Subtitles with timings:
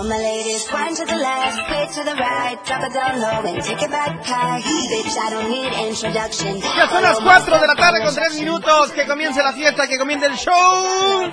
[0.00, 3.44] All my ladies, wind to the left, way to the right, drop it down low
[3.52, 4.62] and take it back high.
[4.62, 6.58] Bitch, I don't need introduction.
[6.58, 8.92] Ya son las 4 de la tarde con 3 minutos.
[8.92, 11.30] Que comience la fiesta, que comience el show.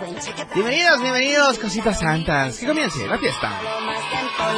[0.53, 2.57] Bienvenidos, bienvenidos, cositas santas.
[2.57, 3.53] Que comience la fiesta.
[3.57, 4.51] Oh.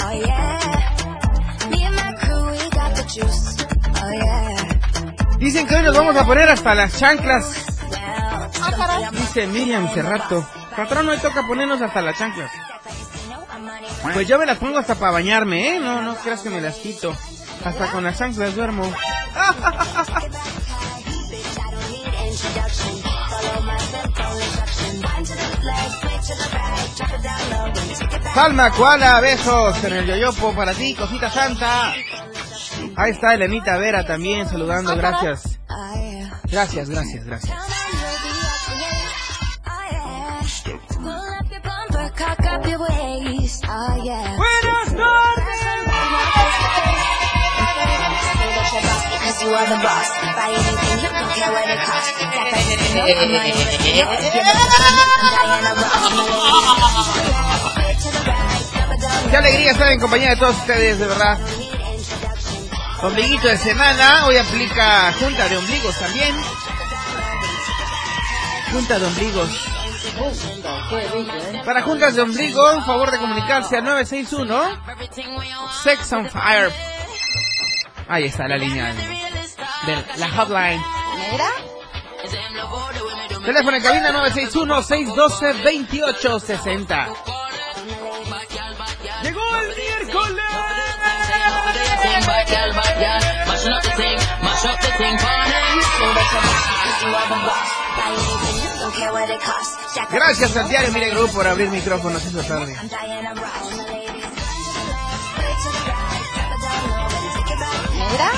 [0.00, 1.68] Oh yeah.
[1.70, 3.63] Me and my crew, we got the juice.
[5.44, 7.66] Dicen que hoy nos vamos a poner hasta las chanclas.
[7.98, 8.48] ¡Ah!
[9.12, 10.48] Dice Miriam Cerrato.
[10.74, 12.50] Patrón, hoy toca ponernos hasta las chanclas.
[14.14, 15.80] Pues yo me las pongo hasta para bañarme, ¿eh?
[15.80, 17.14] No, no creas que me las quito.
[17.62, 18.90] Hasta con las chanclas duermo.
[28.34, 31.92] Palma, Koala, besos en el yoyopo para ti, cosita santa.
[32.96, 35.58] Ahí está Elenita Vera también saludando, gracias.
[36.44, 37.58] Gracias, gracias, gracias.
[49.46, 50.08] Buenas tardes.
[59.30, 61.38] Qué alegría estar en compañía de todos ustedes, de verdad.
[63.04, 66.34] Ombliguito de semana, hoy aplica junta de ombligos también.
[68.72, 69.50] Junta de ombligos.
[71.66, 74.82] Para juntas de ombligo, favor de comunicarse al 961
[75.82, 76.72] Sex on Fire.
[78.08, 80.82] Ahí está la línea de la hotline.
[83.44, 87.08] Teléfono en cabina 961-612-2860.
[89.22, 90.44] Llegó el miércoles.
[100.10, 102.76] Gracias al diario Mire Group por abrir micrófonos esta tarde.
[107.92, 108.30] Mira.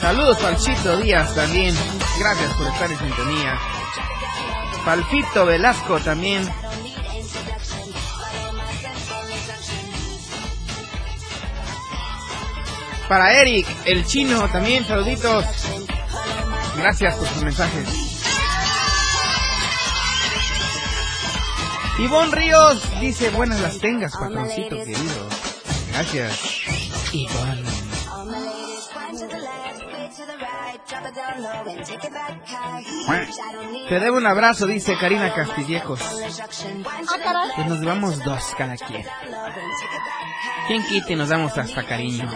[0.00, 1.74] Saludos Palchito Díaz también.
[2.18, 3.58] Gracias por estar en sintonía.
[4.84, 6.48] Palpito Velasco también.
[13.14, 15.44] Para Eric, el chino también, saluditos.
[16.76, 17.88] Gracias por sus mensajes.
[22.00, 25.28] Ivonne Ríos dice, buenas las tengas, patroncito querido.
[25.92, 26.40] Gracias.
[27.12, 27.62] Ivonne.
[33.88, 36.00] Te debo un abrazo, dice Karina Castillejos.
[37.54, 39.06] Pues nos llevamos dos cada quien.
[40.66, 42.30] Quien quite nos damos hasta cariño.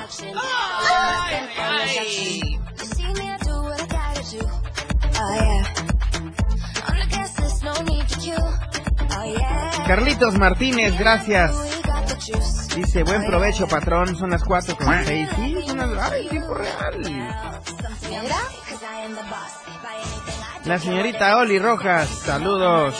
[9.86, 11.52] Carlitos Martínez, gracias.
[12.76, 14.14] Dice, buen provecho, patrón.
[14.16, 15.28] Son las 4 con 6.
[15.34, 16.12] Sí, son las...
[16.12, 17.34] ¡Ay, tiempo real!
[20.64, 22.94] La señorita Oli Rojas, saludos.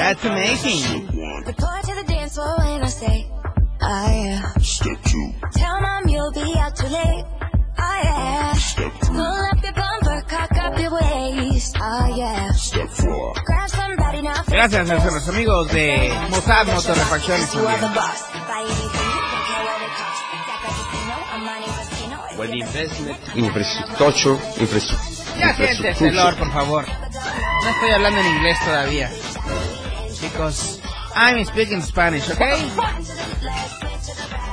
[0.00, 1.06] That's amazing.
[1.46, 3.26] Report to the dance floor when I say,
[3.82, 4.52] oh yeah.
[4.58, 5.32] Step two.
[5.52, 7.24] Tell mom you'll be out too late.
[14.60, 17.48] Gracias a nuestros amigos de Mossad Motorrefacciones
[22.52, 26.84] investment infrastructure, infrastructure, Ya siéntese, Lord, por favor.
[26.86, 29.10] No estoy hablando en inglés todavía.
[30.12, 30.80] Chicos,
[31.16, 32.42] I'm speaking Spanish, ¿ok?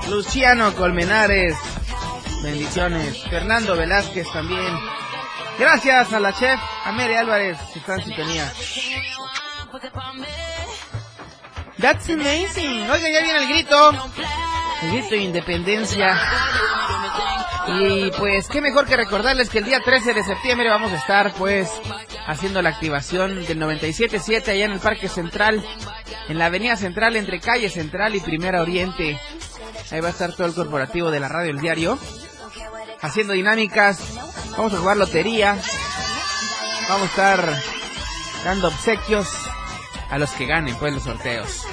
[0.10, 1.54] Luciano Colmenares.
[2.44, 3.24] Bendiciones.
[3.30, 4.74] Fernando Velázquez también.
[5.60, 8.54] Gracias a la chef, a Mary Álvarez, que está en sintonía.
[11.80, 12.90] That's amazing.
[12.90, 13.92] Oiga, ya viene el grito.
[14.82, 16.20] El grito de independencia.
[17.68, 21.34] Y pues qué mejor que recordarles que el día 13 de septiembre vamos a estar
[21.34, 21.70] pues
[22.26, 25.64] haciendo la activación del 97.7 allá en el Parque Central,
[26.30, 29.20] en la Avenida Central entre Calle Central y Primera Oriente.
[29.92, 32.00] Ahí va a estar todo el corporativo de la radio El Diario
[33.02, 34.00] haciendo dinámicas.
[34.58, 35.58] Vamos a jugar lotería.
[36.90, 37.64] Vamos a estar
[38.46, 39.28] dando obsequios
[40.10, 41.64] a los que ganen pues los sorteos.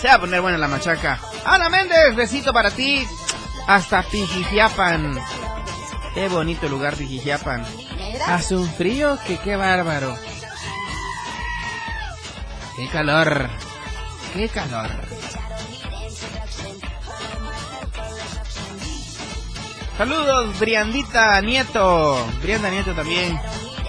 [0.00, 1.20] Se va a poner buena la machaca.
[1.44, 3.06] Ana Méndez, besito para ti.
[3.66, 5.18] Hasta Pijijiapan.
[6.14, 7.64] Qué bonito lugar Pijijiapan.
[8.26, 10.16] Hace un frío que qué bárbaro.
[12.76, 13.48] Qué calor.
[14.34, 14.90] Qué calor.
[19.96, 22.26] Saludos, Briandita Nieto.
[22.42, 23.38] Brianda Nieto también.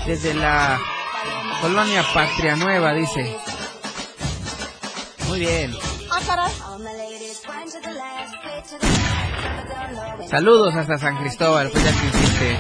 [0.06, 0.80] Desde la
[1.64, 3.38] colonia Patria Nueva, dice.
[5.30, 5.74] Muy bien.
[10.30, 12.60] Saludos hasta San Cristóbal, pues ya que hiciste.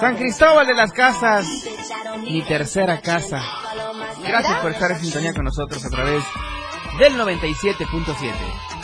[0.00, 1.46] San Cristóbal de las Casas,
[2.22, 3.42] mi tercera casa.
[4.26, 6.24] Gracias por estar en sintonía con nosotros a través
[6.98, 8.77] del 97.7.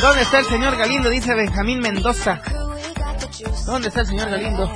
[0.00, 1.08] ¿Dónde está el señor Galindo?
[1.10, 2.40] Dice Benjamín Mendoza.
[3.64, 4.70] ¿Dónde está el señor Galindo?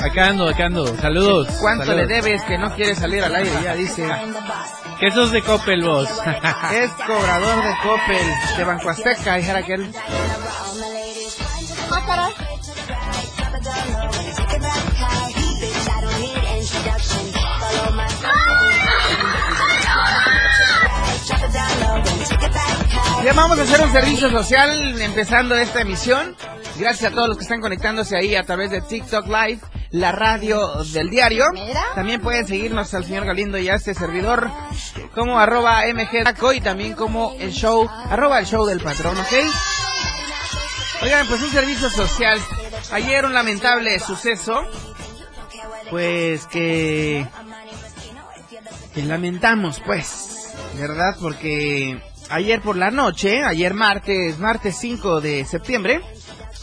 [0.00, 0.86] Acá ando, acá ando.
[0.96, 1.48] Saludos.
[1.60, 2.08] ¿Cuánto Saludos.
[2.08, 3.50] le debes que no quiere salir al aire?
[3.62, 4.08] Ya dice.
[4.98, 6.08] Quesos de Coppel, vos.
[6.72, 8.26] Es cobrador de Coppel,
[8.56, 9.92] de Banco Azteca, dijera aquel.
[23.24, 26.36] Ya vamos a hacer un servicio social empezando esta emisión.
[26.76, 29.60] Gracias a todos los que están conectándose ahí a través de TikTok Live,
[29.90, 31.44] la radio del diario.
[31.94, 34.50] También pueden seguirnos al señor Galindo y a este servidor
[35.14, 39.32] como arroba y también como el show, arroba el show del patrón, ¿ok?
[41.02, 42.40] Oigan, pues un servicio social.
[42.90, 44.62] Ayer un lamentable suceso,
[45.90, 47.24] pues que,
[48.94, 51.14] que lamentamos, pues, ¿verdad?
[51.20, 52.00] Porque
[52.32, 56.00] ayer por la noche, ayer martes, martes 5 de septiembre,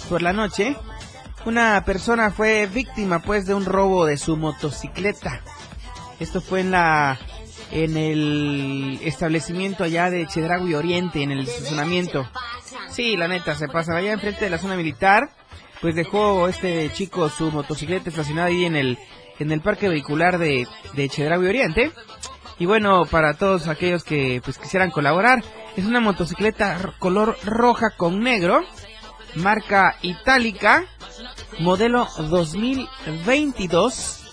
[0.09, 0.75] por la noche,
[1.45, 5.41] una persona fue víctima pues de un robo de su motocicleta.
[6.19, 7.19] Esto fue en la
[7.71, 12.27] en el establecimiento allá de Chedragui Oriente, en el estacionamiento.
[12.89, 15.29] Sí, la neta, se pasa allá enfrente de la zona militar.
[15.81, 18.97] Pues dejó este chico su motocicleta estacionada ahí en el
[19.37, 21.91] en el parque vehicular de, de Chedraui Oriente.
[22.57, 25.41] Y bueno, para todos aquellos que pues quisieran colaborar,
[25.79, 28.65] es una motocicleta color roja con negro,
[29.35, 30.83] marca itálica,
[31.59, 34.25] modelo 2022,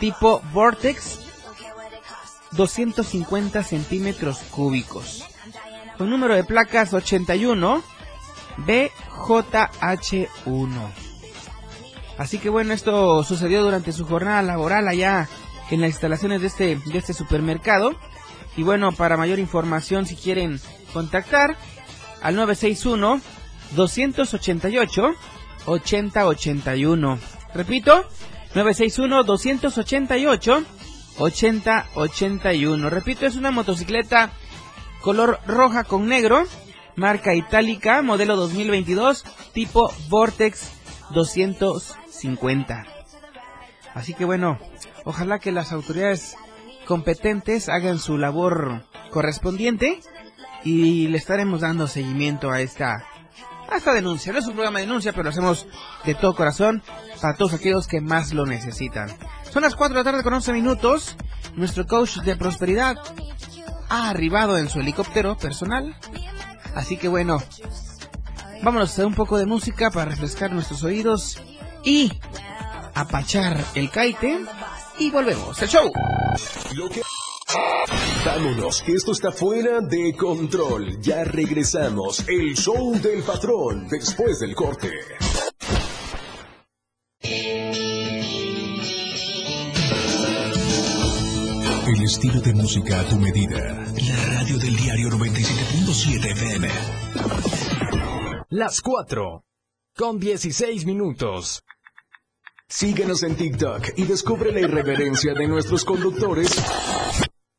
[0.00, 1.20] tipo Vortex,
[2.52, 5.26] 250 centímetros cúbicos.
[5.98, 7.82] Con número de placas 81
[8.58, 10.92] BJH1.
[12.16, 15.28] Así que bueno, esto sucedió durante su jornada laboral allá
[15.70, 17.94] en las instalaciones de este, de este supermercado.
[18.56, 20.60] Y bueno, para mayor información, si quieren
[20.92, 21.56] contactar
[22.22, 23.20] al 961
[23.76, 25.14] 288
[25.66, 27.18] 8081.
[27.54, 28.04] Repito,
[28.54, 30.64] 961 288
[31.18, 32.90] 8081.
[32.90, 34.30] Repito, es una motocicleta
[35.00, 36.44] color roja con negro,
[36.96, 40.70] marca itálica, modelo 2022, tipo Vortex
[41.10, 42.86] 250.
[43.94, 44.58] Así que bueno,
[45.04, 46.36] ojalá que las autoridades
[46.86, 50.00] competentes hagan su labor correspondiente
[50.64, 53.04] y le estaremos dando seguimiento a esta
[53.70, 54.32] a esta denuncia.
[54.32, 55.66] No es un programa de denuncia, pero lo hacemos
[56.04, 56.82] de todo corazón
[57.20, 59.14] para todos aquellos que más lo necesitan.
[59.50, 61.16] Son las 4 de la tarde con 11 minutos.
[61.54, 62.96] Nuestro coach de prosperidad
[63.88, 65.96] ha arribado en su helicóptero personal.
[66.74, 67.42] Así que bueno,
[68.62, 71.40] vámonos a hacer un poco de música para refrescar nuestros oídos
[71.84, 72.12] y
[72.94, 74.40] apachar el caite
[74.98, 75.60] y volvemos.
[75.62, 75.92] El show.
[76.74, 77.02] Lo que...
[78.24, 81.00] Vámonos, que esto está fuera de control.
[81.00, 82.26] Ya regresamos.
[82.28, 84.90] El show del patrón después del corte.
[91.86, 93.58] El estilo de música a tu medida.
[94.08, 96.68] La radio del diario 97.7 FM.
[98.50, 99.44] Las 4.
[99.96, 101.62] Con 16 minutos.
[102.68, 106.50] Síguenos en TikTok y descubre la irreverencia de nuestros conductores.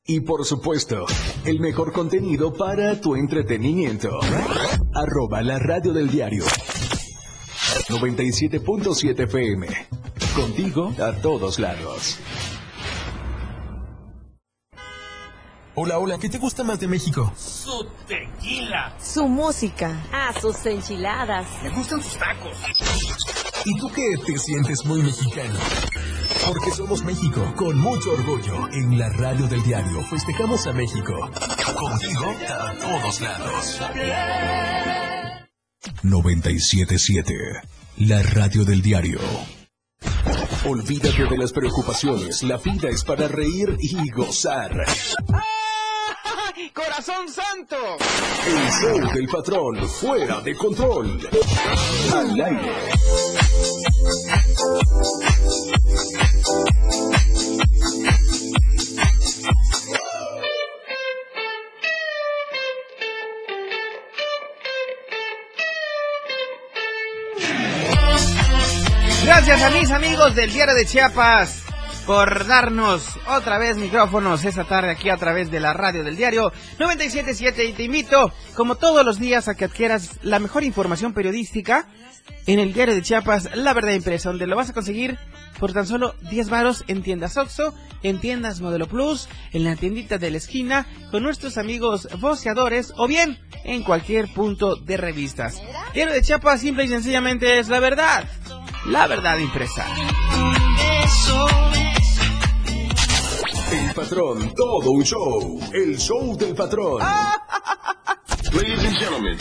[0.10, 1.06] Y por supuesto,
[1.46, 4.20] el mejor contenido para tu entretenimiento.
[4.92, 6.46] Arroba la radio del diario.
[7.90, 9.68] 97.7 FM.
[10.36, 12.18] Contigo a todos lados.
[15.76, 17.32] Hola, hola, ¿qué te gusta más de México?
[17.38, 18.96] Su tequila.
[19.00, 20.08] Su música.
[20.12, 21.46] Ah, sus enchiladas.
[21.62, 22.58] Me gustan sus tacos.
[23.64, 25.60] ¿Y tú qué te sientes muy mexicano?
[26.48, 28.68] Porque somos México, con mucho orgullo.
[28.72, 31.14] En la radio del diario festejamos a México.
[31.76, 33.82] Contigo a todos lados.
[36.04, 37.34] 977.
[37.98, 39.20] La radio del diario.
[40.66, 42.44] Olvídate de las preocupaciones.
[42.44, 44.86] La vida es para reír y gozar.
[46.74, 47.78] ¡Corazón santo!
[48.46, 51.20] El show del patrón fuera de control.
[52.14, 52.74] Al aire.
[69.24, 71.69] Gracias a mis amigos del Diario de Chiapas
[72.10, 76.52] por darnos otra vez micrófonos esta tarde aquí a través de la radio del diario
[76.80, 81.86] 977 y te invito, como todos los días, a que adquieras la mejor información periodística
[82.48, 85.20] en el Diario de Chiapas, La Verdad Impresa, donde lo vas a conseguir
[85.60, 90.18] por tan solo 10 varos en tiendas Oxxo, en tiendas Modelo Plus, en la tiendita
[90.18, 95.62] de la esquina, con nuestros amigos voceadores o bien en cualquier punto de revistas.
[95.94, 98.28] Diario de Chiapas simple y sencillamente es la verdad,
[98.88, 99.86] la verdad impresa.
[103.72, 105.60] El patrón, todo un show.
[105.74, 107.02] El show del patrón.
[108.54, 109.38] Ladies and gentlemen.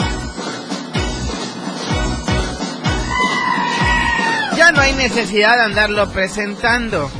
[4.56, 7.11] Ya no hay necesidad de andarlo presentando.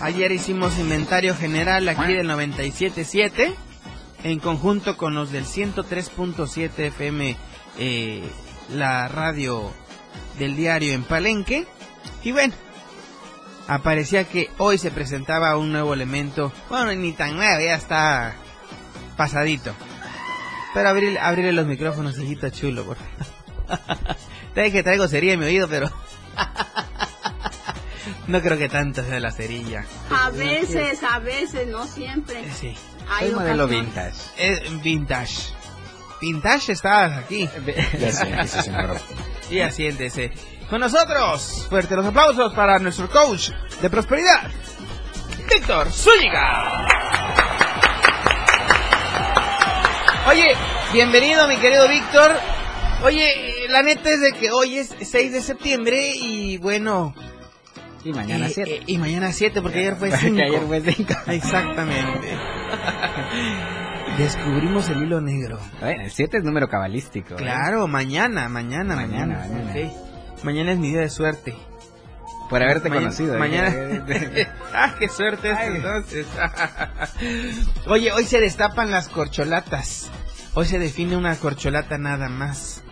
[0.00, 3.54] Ayer hicimos inventario general aquí del 97.7
[4.24, 7.36] en conjunto con los del 103.7 FM,
[7.78, 8.22] eh,
[8.70, 9.70] la radio
[10.38, 11.66] del diario en Palenque.
[12.24, 12.54] Y bueno,
[13.68, 16.52] aparecía que hoy se presentaba un nuevo elemento.
[16.68, 18.34] Bueno, ni tan nuevo, ya está
[19.16, 19.72] pasadito.
[20.74, 24.16] Pero abrir, abrirle los micrófonos, hijito chulo, por favor.
[24.54, 25.90] Que traigo sería en mi oído, pero...
[28.28, 29.84] no creo que tanto sea la cerilla.
[30.10, 32.40] A veces, a veces, no siempre.
[32.40, 32.76] Eh, Sí.
[33.08, 34.16] Hay Soy modelo vintage.
[34.38, 35.52] Es vintage.
[36.20, 37.48] Vintage estabas aquí.
[37.98, 38.96] Ya sé, sí, señor.
[39.50, 40.32] Y asiéntese.
[40.70, 43.50] Con nosotros, fuertes los aplausos para nuestro coach
[43.82, 44.50] de prosperidad,
[45.48, 46.86] Víctor Zúñiga.
[50.30, 50.54] Oye,
[50.92, 52.32] bienvenido mi querido Víctor.
[53.02, 57.14] Oye, eh, la neta es de que hoy es 6 de septiembre y bueno...
[58.04, 58.74] Y mañana eh, 7.
[58.74, 60.40] eh, y mañana 7 porque ayer fue Porque 5.
[60.42, 61.14] ayer fue 5.
[61.26, 62.38] Exactamente.
[64.18, 65.58] Descubrimos el hilo negro.
[65.80, 67.34] Bueno, el 7 es número cabalístico.
[67.34, 67.36] ¿eh?
[67.36, 69.38] Claro, mañana, mañana, mañana.
[69.38, 69.74] Mañana,
[70.44, 70.72] mañana.
[70.72, 71.54] Es mi día de suerte.
[72.48, 73.34] Por haberte Mañana- conocido.
[73.34, 73.38] ¿eh?
[73.38, 73.74] Mañana.
[74.74, 75.72] ah, qué suerte es Ay.
[75.76, 76.26] entonces.
[77.86, 80.10] Oye, hoy se destapan las corcholatas.
[80.54, 82.82] Hoy se define una corcholata nada más.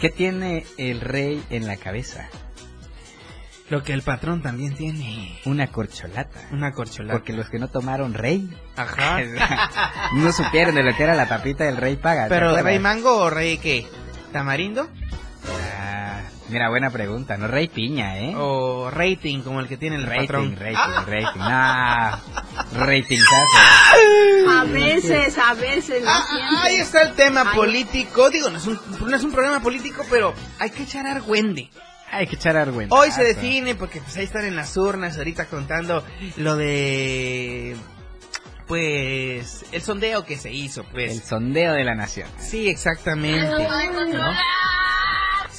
[0.00, 2.28] ¿Qué tiene el rey en la cabeza?
[3.72, 5.40] Lo que el patrón también tiene.
[5.46, 6.38] Una corcholata.
[6.50, 7.14] Una corcholata.
[7.14, 9.18] Porque los que no tomaron rey Ajá.
[10.14, 12.24] no supieron de lo que era la tapita del rey paga.
[12.24, 13.86] ¿te Pero rey mango o rey qué?
[14.30, 14.90] ¿Tamarindo?
[15.80, 17.38] Ah, mira, buena pregunta.
[17.38, 18.34] No rey piña, ¿eh?
[18.36, 20.56] ¿O rating como el que tiene el rating, patrón?
[20.58, 22.78] rating, Ah, rating.
[22.78, 23.58] No, ratingazo.
[24.50, 26.56] A veces, a veces, Ah, siempre.
[26.60, 27.56] ahí está el tema Ay.
[27.56, 28.28] político.
[28.28, 31.70] Digo, no es, un, no es un programa político, pero hay que echar argüende.
[32.12, 32.94] Hay que echar argüenza.
[32.94, 36.04] Hoy se define porque pues ahí están en las urnas ahorita contando
[36.36, 37.74] lo de
[38.66, 41.24] pues el sondeo que se hizo, El pues.
[41.24, 42.28] sondeo de la nación.
[42.38, 43.46] Sí, exactamente.
[43.46, 44.32] ¿no?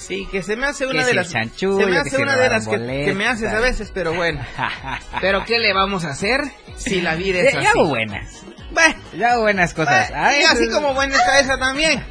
[0.08, 2.50] Sí, que se me hace una de las chanchullo, se me que hace una de
[2.50, 4.42] las que, me haces a veces, pero bueno.
[5.22, 6.42] Pero qué le vamos a hacer
[6.76, 7.64] si la vida es Ya, así.
[7.66, 8.44] ya hago buenas.
[8.72, 10.10] Bueno, Ya hago buenas cosas.
[10.10, 12.04] bueno, Ay, y así es- como buena está esa también,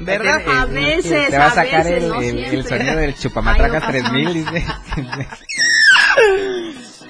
[0.00, 0.40] ¿verdad?
[0.42, 2.78] Eh, A eh, veces, Te va a a sacar veces, el, no el- el siempre.
[2.78, 4.66] sonido del chupamatracas Ay, 3000, dice.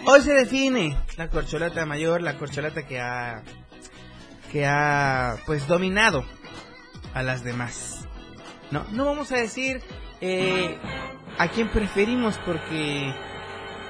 [0.06, 3.42] Hoy se define la corcholata mayor, la corcholata que ha
[4.52, 6.25] que ha pues dominado
[7.14, 8.00] a las demás.
[8.70, 9.80] No, no vamos a decir
[10.21, 10.77] eh,
[11.39, 13.12] a quién preferimos porque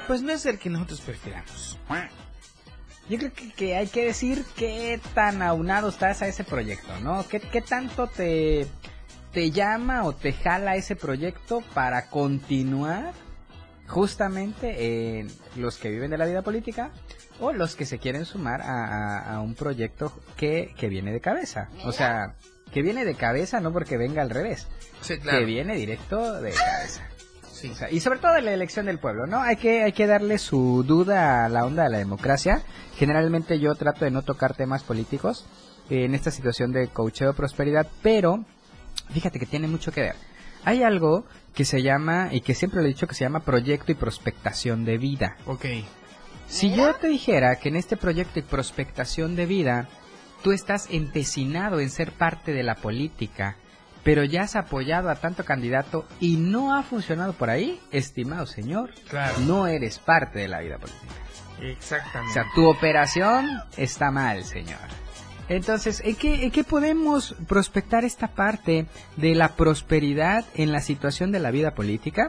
[0.07, 1.79] pues no es el que nosotros prefiramos.
[3.09, 7.27] yo creo que, que hay que decir qué tan aunado estás a ese proyecto, ¿no?
[7.29, 8.67] ¿Qué, qué tanto te,
[9.33, 13.13] te llama o te jala ese proyecto para continuar
[13.89, 16.91] justamente en los que viven de la vida política
[17.41, 21.21] o los que se quieren sumar a, a- a un proyecto que, que viene de
[21.21, 21.69] cabeza.
[21.85, 22.35] O sea,
[22.73, 24.67] que viene de cabeza no porque venga al revés,
[25.01, 25.39] Sí, claro.
[25.39, 27.07] que viene directo de cabeza.
[27.71, 29.43] O sea, y sobre todo de la elección del pueblo, ¿no?
[29.43, 32.63] Hay que, hay que darle su duda a la onda de la democracia.
[32.97, 35.45] Generalmente yo trato de no tocar temas políticos
[35.91, 38.45] en esta situación de coacheo prosperidad, pero
[39.13, 40.15] fíjate que tiene mucho que ver.
[40.65, 43.93] Hay algo que se llama, y que siempre lo he dicho, que se llama proyecto
[43.93, 45.37] y prospectación de vida.
[45.47, 45.67] Ok.
[46.49, 49.89] Si yo te dijera que en este proyecto y prospectación de vida,
[50.43, 53.57] tú estás empecinado en ser parte de la política,
[54.03, 58.91] pero ya has apoyado a tanto candidato y no ha funcionado por ahí, estimado señor,
[59.09, 59.39] Claro.
[59.41, 61.15] no eres parte de la vida política.
[61.59, 62.33] O Exactamente.
[62.33, 64.79] sea, tu operación está mal, señor.
[65.51, 71.33] Entonces, ¿en qué, en qué podemos prospectar esta parte de la prosperidad en la situación
[71.33, 72.29] de la vida política?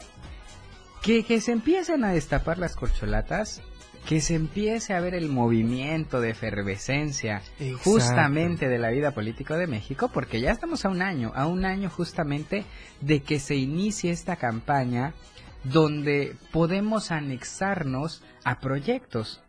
[1.03, 3.62] Que, que se empiecen a destapar las corcholatas,
[4.08, 7.77] que se empiece a ver el movimiento de efervescencia Exacto.
[7.84, 11.65] justamente de la vida política de México, porque ya estamos a un año, a un
[11.65, 12.65] año justamente
[13.00, 15.13] de que se inicie esta campaña
[15.63, 19.41] donde podemos anexarnos a proyectos.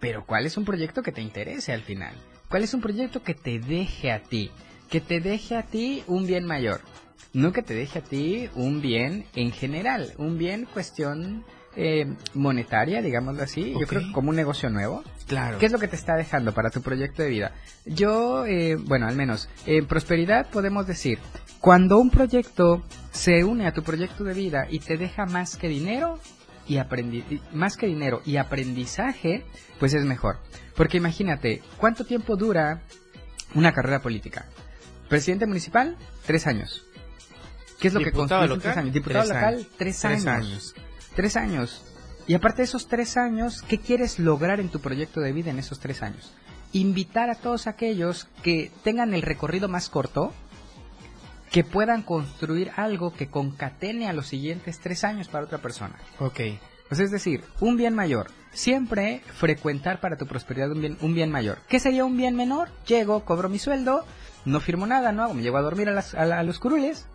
[0.00, 2.14] Pero ¿cuál es un proyecto que te interese al final?
[2.48, 4.50] ¿Cuál es un proyecto que te deje a ti?
[4.88, 6.80] Que te deje a ti un bien mayor.
[7.34, 11.44] No que te deje a ti un bien en general, un bien cuestión
[11.80, 13.72] eh, monetaria, digámoslo así.
[13.78, 15.04] Yo creo que como un negocio nuevo.
[15.28, 15.58] Claro.
[15.58, 17.52] ¿Qué es lo que te está dejando para tu proyecto de vida?
[17.86, 21.20] Yo, eh, bueno, al menos, en prosperidad podemos decir,
[21.60, 22.82] cuando un proyecto
[23.12, 26.18] se une a tu proyecto de vida y te deja más que dinero
[26.66, 29.44] y aprendi más que dinero y aprendizaje,
[29.78, 30.38] pues es mejor.
[30.74, 32.82] Porque imagínate, ¿cuánto tiempo dura
[33.54, 34.46] una carrera política?
[35.08, 36.84] Presidente municipal, tres años.
[37.78, 38.94] ¿Qué es lo Diputado que construyes en tres local, años?
[38.94, 40.26] Diputado tres local, tres, Tres años.
[40.26, 40.74] años.
[41.18, 41.82] Tres años.
[42.28, 45.58] Y aparte de esos tres años, ¿qué quieres lograr en tu proyecto de vida en
[45.58, 46.32] esos tres años?
[46.72, 50.32] Invitar a todos aquellos que tengan el recorrido más corto,
[51.50, 55.96] que puedan construir algo que concatene a los siguientes tres años para otra persona.
[56.20, 56.38] Ok.
[56.86, 58.28] Pues es decir, un bien mayor.
[58.52, 61.58] Siempre frecuentar para tu prosperidad un bien, un bien mayor.
[61.68, 62.68] ¿Qué sería un bien menor?
[62.86, 64.06] Llego, cobro mi sueldo,
[64.44, 66.60] no firmo nada, no hago, me llevo a dormir a, las- a la- a los
[66.60, 67.06] curules.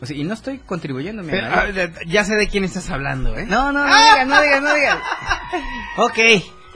[0.00, 1.66] O sea, y no estoy contribuyendo mi Pero, ah,
[2.06, 3.46] ya sé de quién estás hablando, ¿eh?
[3.46, 4.98] No, no, no digas, no digas, no digas.
[5.96, 6.18] Ok.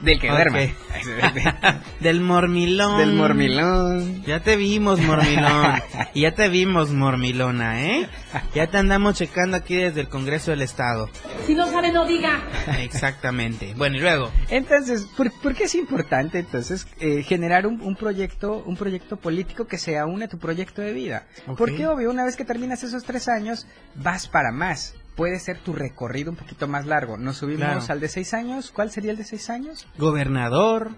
[0.00, 0.37] Del que Ok.
[0.37, 0.58] duerma.
[2.00, 2.98] Del mormilón.
[2.98, 4.22] Del mormilón.
[4.24, 5.80] Ya te vimos, mormilón.
[6.14, 8.08] y ya te vimos, mormilona, ¿eh?
[8.54, 11.08] Ya te andamos checando aquí desde el Congreso del Estado.
[11.46, 12.40] Si no sabe, no diga.
[12.80, 13.74] Exactamente.
[13.76, 14.30] Bueno, y luego.
[14.50, 19.66] Entonces, ¿por, por qué es importante entonces eh, generar un, un proyecto, un proyecto político
[19.66, 21.26] que se aúne a tu proyecto de vida?
[21.56, 24.94] Porque obvio, una vez que terminas esos tres años, vas para más.
[25.18, 27.16] Puede ser tu recorrido un poquito más largo.
[27.18, 27.83] Nos subimos Claro.
[27.88, 28.70] al de seis años.
[28.70, 29.87] ¿Cuál sería el de seis años?
[29.98, 30.92] Gobernador,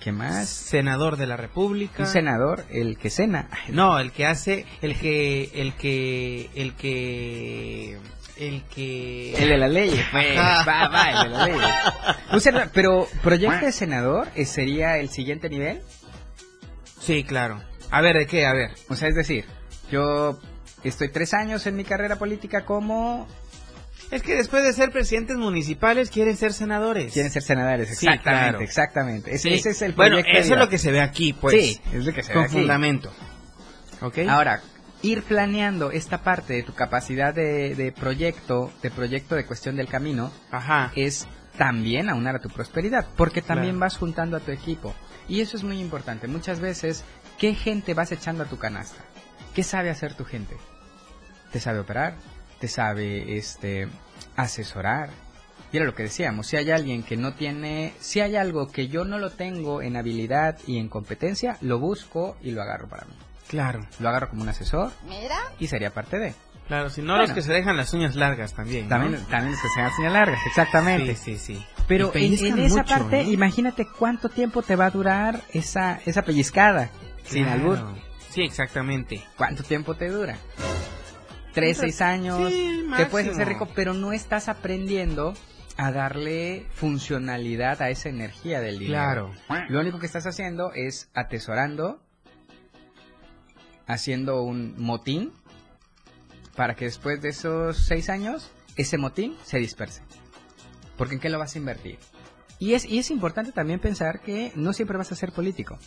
[0.00, 0.48] ¿Qué más?
[0.48, 2.02] senador de la República.
[2.04, 3.48] Un senador, el que cena.
[3.68, 7.98] No, el que hace, el que, el que, el que,
[8.38, 9.34] el que...
[9.34, 9.90] El de la ley.
[10.10, 11.56] pues, va, va, el de la ley.
[12.32, 15.82] Un senador- pero, ¿proyecto de senador eh, sería el siguiente nivel?
[16.98, 17.60] Sí, claro.
[17.90, 18.46] A ver, ¿de qué?
[18.46, 18.70] A ver.
[18.88, 19.44] O sea, es decir,
[19.90, 20.38] yo
[20.82, 23.26] estoy tres años en mi carrera política como...
[24.10, 27.12] Es que después de ser presidentes municipales quieren ser senadores.
[27.12, 28.60] Quieren ser senadores, Sí, exactamente, claro.
[28.60, 29.34] exactamente.
[29.34, 29.54] Ese, Sí.
[29.54, 31.54] ese es el Bueno, proyecto de eso es lo que se ve aquí, pues.
[31.54, 33.12] Sí, es lo que se ve Con fundamento.
[34.02, 34.18] ¿Ok?
[34.28, 34.60] Ahora,
[35.02, 39.88] ir planeando esta parte de tu capacidad de, de proyecto, de proyecto de cuestión del
[39.88, 40.92] camino, Ajá.
[40.94, 41.26] es
[41.58, 43.80] también aunar a tu prosperidad, porque también Claro.
[43.80, 44.94] vas juntando a tu equipo.
[45.28, 46.28] Y eso es muy importante.
[46.28, 47.02] Muchas veces,
[47.38, 49.02] ¿qué gente vas echando a tu canasta?
[49.54, 50.56] ¿Qué sabe hacer tu gente?
[51.50, 52.16] ¿Te sabe operar?
[52.60, 53.88] ¿Te sabe este
[54.36, 55.10] asesorar?
[55.72, 58.88] Y era lo que decíamos, si hay alguien que no tiene, si hay algo que
[58.88, 63.04] yo no lo tengo en habilidad y en competencia, lo busco y lo agarro para
[63.06, 63.12] mí.
[63.48, 65.36] Claro, Lo agarro como un asesor Mira.
[65.60, 66.34] y sería parte de.
[66.66, 66.88] claro.
[66.90, 67.22] Si no, Bueno.
[67.22, 68.84] los que se dejan las uñas largas también.
[68.84, 68.88] ¿no?
[68.90, 71.14] También, también es que se hacen largas, exactamente.
[71.14, 71.66] Sí, sí, sí.
[71.86, 73.30] Pero en, en esa mucho, parte, ¿no?
[73.30, 76.90] imagínate cuánto tiempo te va a durar esa, esa pellizcada.
[77.24, 77.78] Sin albur.
[78.30, 79.22] Sí, exactamente.
[79.36, 80.36] ¿Cuánto tiempo te dura?
[81.56, 82.52] Tres, seis años.
[82.52, 85.32] Sí, te puedes hacer rico, pero no estás aprendiendo
[85.78, 89.32] a darle funcionalidad a esa energía del dinero.
[89.46, 89.66] Claro.
[89.70, 92.02] Lo único que estás haciendo es atesorando,
[93.86, 95.32] haciendo un motín,
[96.56, 100.02] para que después de esos seis años, ese motín se disperse.
[100.98, 101.98] Porque ¿en qué lo vas a invertir?
[102.58, 105.78] Y es, y es importante también pensar que no siempre vas a ser político.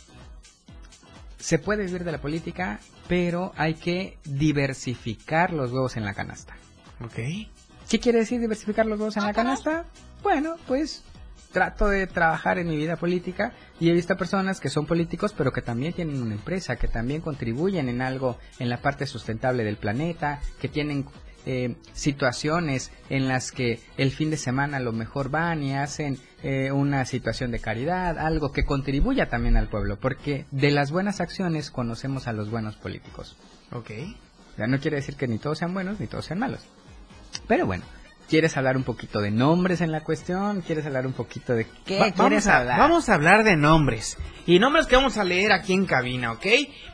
[1.40, 6.54] Se puede vivir de la política, pero hay que diversificar los huevos en la canasta.
[7.02, 7.16] Ok.
[7.88, 9.84] ¿Qué quiere decir diversificar los huevos en la canasta?
[10.22, 11.02] Bueno, pues
[11.50, 15.52] trato de trabajar en mi vida política y he visto personas que son políticos pero
[15.52, 19.76] que también tienen una empresa, que también contribuyen en algo en la parte sustentable del
[19.76, 21.06] planeta, que tienen
[21.46, 26.18] eh, situaciones en las que el fin de semana a lo mejor van y hacen
[26.42, 31.20] eh, una situación de caridad, algo que contribuya también al pueblo, porque de las buenas
[31.20, 33.36] acciones conocemos a los buenos políticos.
[33.72, 33.90] Ok.
[34.56, 36.60] Sea, no quiere decir que ni todos sean buenos ni todos sean malos.
[37.46, 37.84] Pero bueno,
[38.30, 40.62] ¿quieres hablar un poquito de nombres en la cuestión?
[40.62, 42.78] ¿Quieres hablar un poquito de qué Va- quieres vamos, a, hablar?
[42.78, 44.16] vamos a hablar de nombres.
[44.46, 46.46] Y nombres que vamos a leer aquí en cabina, ¿ok?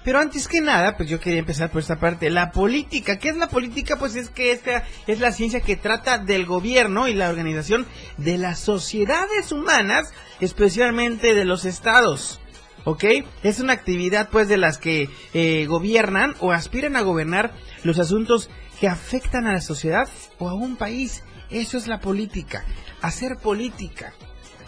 [0.02, 2.30] Pero antes que nada, pues yo quería empezar por esta parte.
[2.30, 3.18] La política.
[3.18, 3.96] ¿Qué es la política?
[3.98, 8.38] Pues es que esta es la ciencia que trata del gobierno y la organización de
[8.38, 12.40] las sociedades humanas, especialmente de los estados.
[12.84, 13.04] ¿Ok?
[13.42, 18.48] Es una actividad pues de las que eh, gobiernan o aspiran a gobernar los asuntos
[18.80, 20.08] que afectan a la sociedad
[20.38, 21.22] o a un país.
[21.50, 22.64] Eso es la política.
[23.02, 24.12] Hacer política.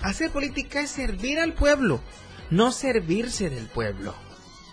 [0.02, 2.00] Hacer política es servir al pueblo,
[2.50, 4.14] no servirse del pueblo.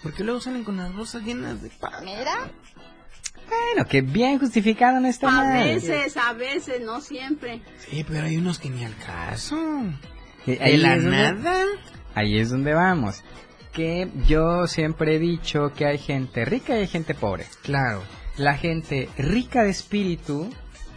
[0.03, 2.05] Porque luego salen con las rosas llenas de pan.
[3.47, 5.63] Bueno, que bien justificado no está A mal.
[5.63, 7.61] veces, a veces, no siempre.
[7.89, 9.55] Sí, pero hay unos que ni al caso.
[10.45, 11.63] De la nada.
[12.13, 13.23] Ahí es donde vamos.
[13.71, 17.45] Que yo siempre he dicho que hay gente rica y hay gente pobre.
[17.61, 18.03] Claro.
[18.37, 20.49] La gente rica de espíritu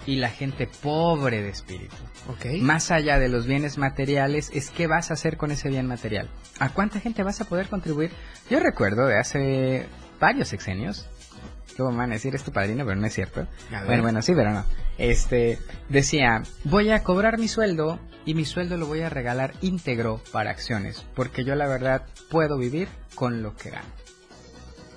[0.07, 1.95] y la gente pobre de espíritu.
[2.29, 2.61] Ok.
[2.61, 6.29] Más allá de los bienes materiales, es qué vas a hacer con ese bien material.
[6.59, 8.11] ¿A cuánta gente vas a poder contribuir?
[8.51, 9.87] Yo recuerdo de hace
[10.19, 11.07] varios sexenios,
[11.77, 13.47] que van a decir es tu padrino, pero no es cierto.
[13.87, 14.65] Bueno, bueno, sí, pero no.
[14.99, 20.21] Este, decía, voy a cobrar mi sueldo y mi sueldo lo voy a regalar íntegro
[20.33, 23.87] para acciones, porque yo la verdad puedo vivir con lo que gano.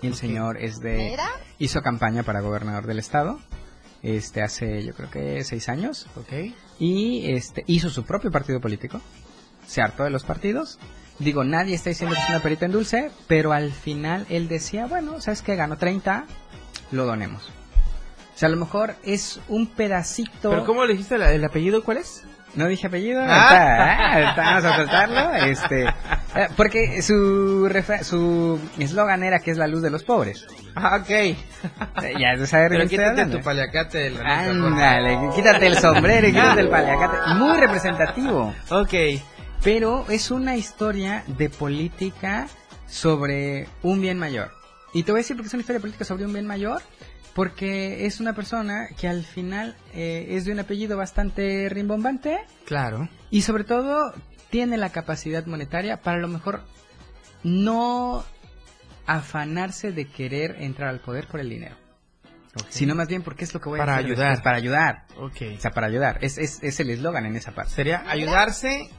[0.01, 1.15] Y el señor es de...
[1.59, 3.39] Hizo campaña para gobernador del estado,
[4.01, 6.53] este, hace yo creo que seis años, Ok.
[6.79, 8.99] y este hizo su propio partido político.
[9.67, 10.79] Se hartó de los partidos.
[11.19, 14.87] Digo, nadie está diciendo que es una perita en dulce, pero al final él decía,
[14.87, 15.55] bueno, ¿sabes qué?
[15.55, 16.25] Ganó 30,
[16.91, 17.47] lo donemos.
[18.33, 20.49] O sea, a lo mejor es un pedacito...
[20.49, 21.83] ¿Pero cómo le dijiste la- el apellido?
[21.83, 22.23] ¿Cuál es?
[22.55, 23.27] No dije apellido, Ah.
[23.27, 25.85] está, ah, está, vamos a soltarlo, este,
[26.35, 27.69] eh, porque su
[28.03, 30.45] su eslogan era que es la luz de los pobres.
[30.75, 31.09] Ah, ok.
[31.09, 31.35] Eh,
[32.19, 34.19] Ya de saber de Pero quítate tu paliacate de la
[34.53, 35.35] nuca, por Ándale, favor.
[35.35, 37.33] quítate el sombrero y quítate el paliacate.
[37.35, 38.53] Muy representativo.
[38.69, 38.93] Ok.
[39.63, 42.47] Pero es una historia de política
[42.87, 44.51] sobre un bien mayor.
[44.93, 46.81] Y te voy a decir por qué es una historia política sobre un bien mayor.
[47.33, 52.39] Porque es una persona que al final eh, es de un apellido bastante rimbombante.
[52.65, 53.07] Claro.
[53.29, 54.13] Y sobre todo
[54.51, 56.61] tiene la capacidad monetaria para a lo mejor
[57.43, 58.23] no
[59.07, 61.75] afanarse de querer entrar al poder por el dinero.
[62.69, 64.29] Sino más bien porque es lo que voy Para a hacer ayudar.
[64.31, 65.05] después, Para ayudar.
[65.17, 65.57] Ok.
[65.57, 66.17] O sea, para ayudar.
[66.21, 67.71] Es, es, es el eslogan en esa parte.
[67.71, 68.89] Sería ayudarse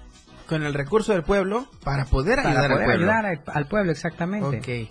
[0.48, 3.12] con el recurso del pueblo para poder Para ayudar poder al pueblo.
[3.12, 4.58] ayudar al, al pueblo, exactamente.
[4.86, 4.90] Ok.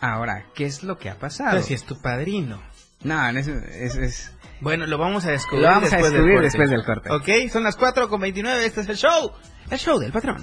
[0.00, 1.50] Ahora, ¿qué es lo que ha pasado?
[1.50, 2.62] Entonces, si es tu padrino.
[3.02, 6.40] No, no es, es, es- Bueno, lo vamos a descubrir, Lo vamos a después, descubrir
[6.40, 6.58] del corte.
[6.58, 7.10] después del corte.
[7.44, 8.66] Ok, son las 4 con 29.
[8.66, 9.32] Este es el show.
[9.70, 10.42] El show del patrón.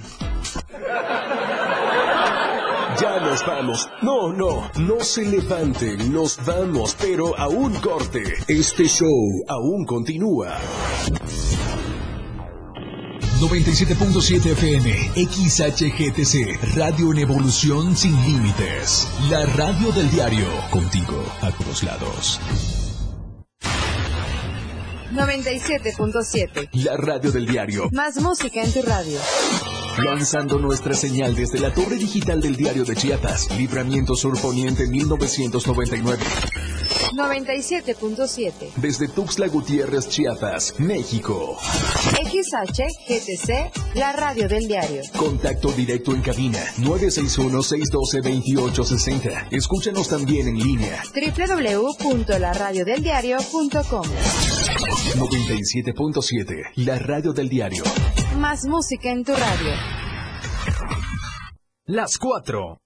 [3.00, 3.88] Ya nos vamos.
[4.02, 8.22] No, no, no se levanten, nos vamos, pero a un corte.
[8.48, 10.58] Este show aún continúa.
[13.40, 19.08] 97.7 FM, XHGTC, Radio en Evolución Sin Límites.
[19.30, 22.81] La radio del diario, contigo a todos lados.
[25.12, 26.68] 97.7.
[26.84, 27.88] La radio del diario.
[27.92, 29.18] Más música en tu radio.
[30.02, 36.18] Lanzando nuestra señal desde la torre digital del diario de Chiapas, Libramiento Sur Poniente 1999.
[37.12, 38.72] 97.7.
[38.76, 41.58] Desde Tuxtla Gutiérrez, Chiapas, México.
[42.12, 45.02] XHGTC, la radio del diario.
[45.16, 49.48] Contacto directo en cabina 961-612-2860.
[49.50, 54.06] Escúchanos también en línea www.laradiodeldiario.com.
[55.16, 57.82] 97.7, la radio del diario.
[58.38, 59.72] Más música en tu radio.
[61.84, 62.78] Las 4.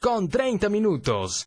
[0.00, 1.46] Con 30 minutos.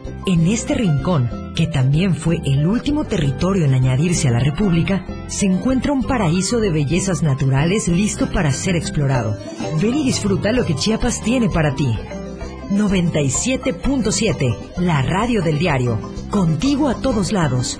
[0.25, 5.47] en este rincón, que también fue el último territorio en añadirse a la República, se
[5.47, 9.35] encuentra un paraíso de bellezas naturales listo para ser explorado.
[9.81, 11.87] Ven y disfruta lo que Chiapas tiene para ti.
[12.71, 15.97] 97.7, la radio del diario.
[16.29, 17.79] Contigo a todos lados.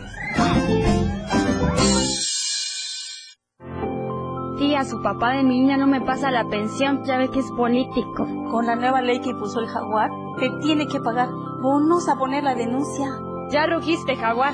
[4.58, 7.50] Tía, su papá de mi niña no me pasa la pensión, ya ve que es
[7.56, 8.28] político.
[8.52, 11.30] Con la nueva ley que puso el jaguar, te tiene que pagar
[11.62, 13.08] bonos a poner la denuncia.
[13.52, 14.54] Ya rugiste, jaguar.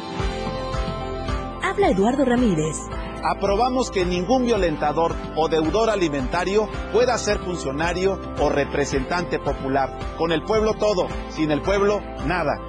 [1.64, 2.76] Habla Eduardo Ramírez.
[3.24, 9.98] Aprobamos que ningún violentador o deudor alimentario pueda ser funcionario o representante popular.
[10.18, 12.60] Con el pueblo todo, sin el pueblo nada.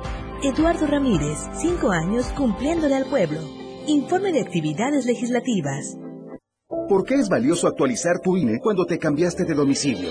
[0.42, 3.40] Eduardo Ramírez, cinco años cumpliéndole al pueblo.
[3.86, 5.98] Informe de actividades legislativas.
[6.88, 10.10] ¿Por qué es valioso actualizar tu INE cuando te cambiaste de domicilio?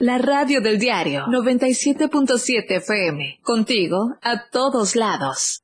[0.00, 3.40] La radio del diario 97.7 FM.
[3.42, 5.62] Contigo a todos lados.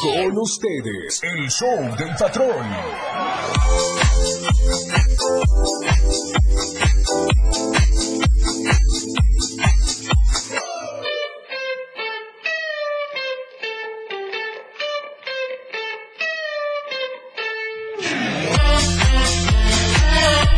[0.00, 2.64] Con ustedes, el show del patrón.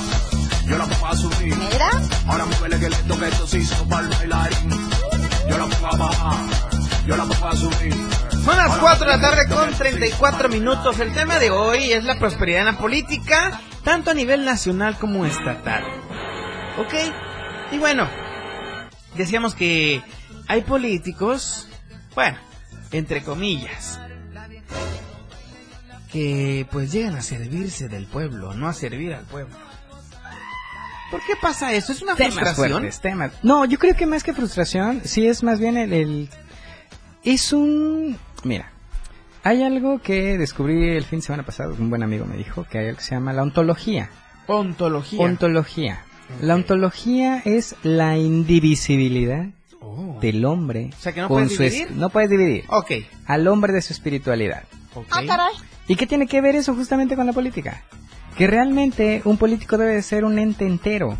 [0.66, 1.56] yo la puedo subir.
[1.56, 1.90] Mira.
[2.28, 5.05] Ahora muévele que le toque esto sí para el bailarín.
[5.56, 7.94] Yo la puedo bajar, yo la puedo subir.
[8.44, 11.00] Son las 4 de la tarde con 34 minutos.
[11.00, 15.24] El tema de hoy es la prosperidad en la política, tanto a nivel nacional como
[15.24, 15.82] estatal.
[16.78, 16.92] ¿Ok?
[17.72, 18.06] Y bueno,
[19.14, 20.02] decíamos que
[20.46, 21.66] hay políticos,
[22.14, 22.36] bueno,
[22.92, 23.98] entre comillas,
[26.12, 29.56] que pues llegan a servirse del pueblo, no a servir al pueblo.
[31.10, 31.92] ¿Por qué pasa eso?
[31.92, 32.70] ¿Es una Temas frustración?
[32.80, 33.32] fuertes, temas.
[33.42, 36.30] No, yo creo que más que frustración, sí es más bien el, el-
[37.22, 38.18] Es un...
[38.44, 38.70] Mira,
[39.44, 42.78] hay algo que descubrí el fin de semana pasado, un buen amigo me dijo, que
[42.78, 44.10] hay algo que se llama la ontología.
[44.48, 45.20] Ontología.
[45.20, 46.00] Ontología.
[46.40, 49.46] La ontología es la indivisibilidad
[50.20, 50.90] del hombre.
[50.92, 50.96] Oh.
[50.96, 51.96] O sea, que no con puedes su es- dividir.
[51.96, 52.64] no puedes dividir.
[52.68, 52.90] Ok.
[53.26, 54.64] Al hombre de su espiritualidad.
[55.12, 55.52] Ah, caray.
[55.88, 57.84] ¿Y qué tiene que ver eso justamente con la política?
[58.36, 61.16] Que realmente un político debe de ser un ente entero,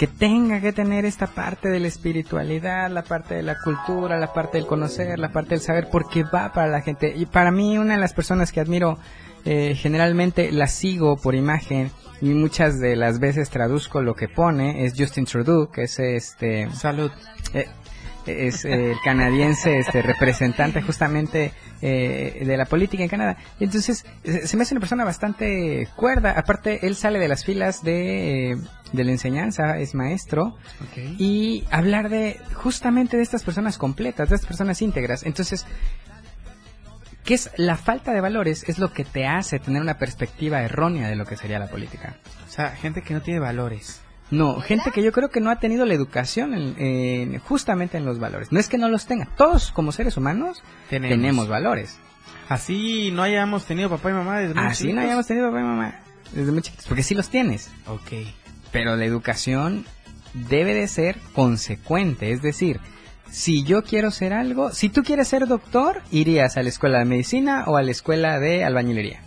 [0.00, 4.32] que tenga que tener esta parte de la espiritualidad, la parte de la cultura, la
[4.32, 7.12] parte del conocer, la parte del saber, porque va para la gente.
[7.14, 8.98] Y para mí una de las personas que admiro,
[9.44, 11.90] eh, generalmente la sigo por imagen
[12.22, 16.70] y muchas de las veces traduzco lo que pone, es Justin Trudeau, que es este...
[16.72, 17.10] Salud.
[18.26, 23.36] es eh, el canadiense este representante justamente eh, de la política en Canadá.
[23.58, 26.32] Y entonces eh, se me hace una persona bastante cuerda.
[26.32, 28.56] Aparte, él sale de las filas de, eh,
[28.92, 30.56] de la enseñanza, es maestro.
[31.18, 35.24] Y hablar de justamente de estas personas completas, de estas personas íntegras.
[35.24, 35.66] Entonces,
[37.24, 38.68] ¿qué es la falta de valores?
[38.68, 42.16] Es lo que te hace tener una perspectiva errónea de lo que sería la política.
[42.46, 44.02] O sea, gente que no tiene valores.
[44.30, 48.04] No, gente que yo creo que no ha tenido la educación en- en- justamente en
[48.04, 48.52] los valores.
[48.52, 49.26] No es que no los tenga.
[49.36, 51.16] Todos como seres humanos Tenemos.
[51.16, 51.98] tenemos, valores.
[52.48, 55.04] Así no hayamos tenido papá y mamá desde muy Así no chiquitos.
[55.04, 56.00] hayamos tenido papá y mamá
[56.32, 56.86] desde muy chiquitos.
[56.86, 57.70] Porque sí los tienes.
[57.86, 58.12] Ok.
[58.72, 59.84] Pero la educación
[60.34, 62.30] debe de ser consecuente.
[62.32, 62.78] Es decir,
[63.30, 67.04] si yo quiero ser algo, si tú quieres ser doctor, irías a la escuela de
[67.04, 69.22] medicina o a la escuela de albañilería.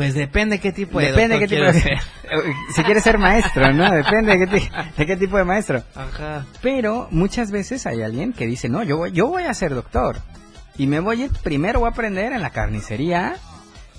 [0.00, 1.78] Pues depende qué tipo de Depende doctor qué tipo de...
[1.78, 1.98] ser.
[2.74, 3.90] si quieres ser maestro, ¿no?
[3.90, 5.82] Depende de qué, de qué tipo de maestro.
[5.94, 6.46] Ajá.
[6.62, 10.16] Pero muchas veces hay alguien que dice, no, yo voy, yo voy a ser doctor.
[10.78, 13.36] Y me voy a ir, primero voy a aprender en la carnicería.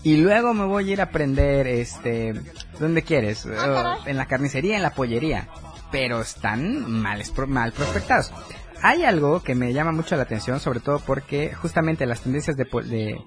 [0.01, 2.33] Y luego me voy a ir a aprender, este,
[2.79, 3.45] ¿dónde quieres?
[3.45, 5.49] Ah, Uh, en la carnicería, en la pollería.
[5.91, 8.33] Pero están mal, mal prospectados.
[8.81, 12.63] Hay algo que me llama mucho la atención, sobre todo porque justamente las tendencias de,
[12.85, 13.21] de,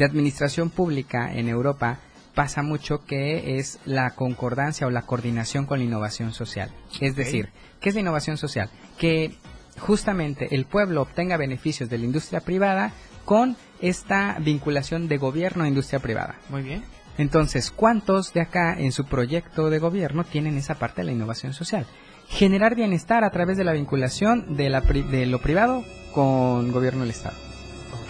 [0.00, 1.98] de administración pública en Europa
[2.34, 6.70] pasa mucho que es la concordancia o la coordinación con la innovación social.
[7.00, 8.70] Es decir, ¿qué es la innovación social?
[8.98, 9.34] Que
[9.78, 12.92] justamente el pueblo obtenga beneficios de la industria privada
[13.26, 16.36] con esta vinculación de gobierno a industria privada.
[16.48, 16.82] Muy bien.
[17.18, 21.52] Entonces, ¿cuántos de acá en su proyecto de gobierno tienen esa parte de la innovación
[21.52, 21.84] social?
[22.28, 25.84] Generar bienestar a través de la vinculación de, la pri- de lo privado
[26.14, 27.36] con gobierno del Estado.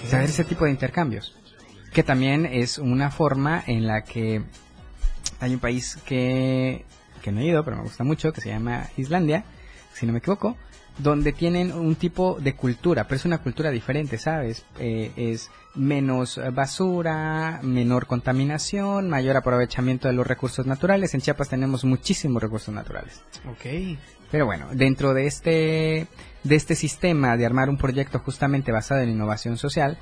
[0.06, 1.34] O sea, ese tipo de intercambios.
[1.92, 4.42] Que también es una forma en la que
[5.40, 6.84] hay un país que,
[7.22, 9.44] que no he ido, pero me gusta mucho, que se llama Islandia,
[9.92, 10.56] si no me equivoco,
[10.98, 14.64] donde tienen un tipo de cultura, pero es una cultura diferente, ¿sabes?
[14.78, 21.14] Eh, es menos basura, menor contaminación, mayor aprovechamiento de los recursos naturales.
[21.14, 23.22] En Chiapas tenemos muchísimos recursos naturales.
[23.48, 23.98] Ok.
[24.30, 26.06] Pero bueno, dentro de este,
[26.44, 29.98] de este sistema de armar un proyecto justamente basado en innovación social,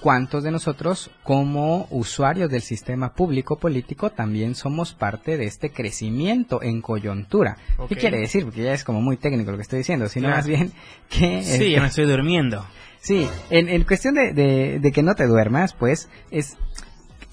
[0.00, 6.62] ¿cuántos de nosotros como usuarios del sistema público político también somos parte de este crecimiento
[6.62, 7.56] en coyuntura?
[7.88, 8.44] ¿Qué quiere decir?
[8.44, 10.36] Porque ya es como muy técnico lo que estoy diciendo, sino Claro.
[10.38, 10.72] más bien
[11.08, 11.42] que...
[11.42, 12.64] Sí, este, ya me estoy durmiendo.
[13.00, 16.56] Sí, en, en cuestión de, de- de que no te duermas, pues es...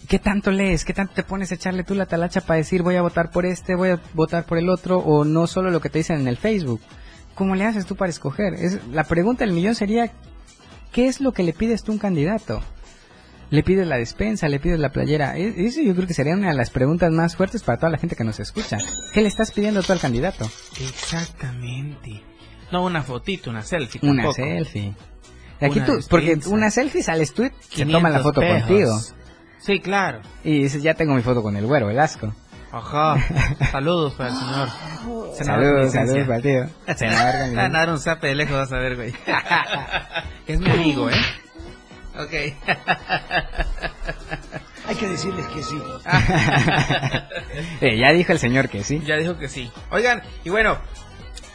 [0.08, 0.84] ¿Qué tanto lees?
[0.84, 3.46] ¿Qué tanto te pones a echarle tú la talacha para decir voy a votar por
[3.46, 4.98] este, voy a votar por el otro?
[5.00, 6.82] O no solo lo que te dicen en el Facebook.
[7.36, 8.54] ¿Cómo le haces tú para escoger?
[8.54, 10.12] Es, la pregunta del millón sería,
[10.94, 12.62] ¿qué es lo que le pides tú a un candidato?
[13.50, 14.48] ¿Le pides la despensa?
[14.48, 15.38] ¿Le pides la playera?
[15.38, 17.98] E- Eso yo creo que sería una de las preguntas más fuertes para toda la
[18.00, 18.78] gente que nos escucha.
[19.14, 20.50] ¿Qué le estás pidiendo tú al candidato?
[20.80, 22.22] Exactamente.
[22.72, 24.00] No una fotito, una selfie.
[24.04, 24.34] Una tampoco.
[24.36, 24.94] selfie.
[25.62, 26.50] Aquí Una tú, porque despensa.
[26.50, 29.00] una selfie sales tú y se toma la 500 foto contigo.
[29.60, 30.22] Sí, claro.
[30.44, 32.34] Y dices, ya tengo mi foto con el güero, el asco.
[32.74, 33.16] Ajá.
[33.72, 34.68] Saludos para el señor.
[35.36, 36.66] Senador Saludos, saludos para el tío.
[36.96, 39.14] Senador con a dar un zape de lejos, vas a ver, güey.
[40.48, 41.14] es mi amigo, ¿eh?
[42.18, 42.34] Ok.
[44.88, 45.78] Hay que decirles que sí.
[47.82, 49.04] Eh, ya dijo el señor que sí.
[49.06, 49.72] Ya dijo que sí.
[49.92, 50.80] Oigan, y bueno,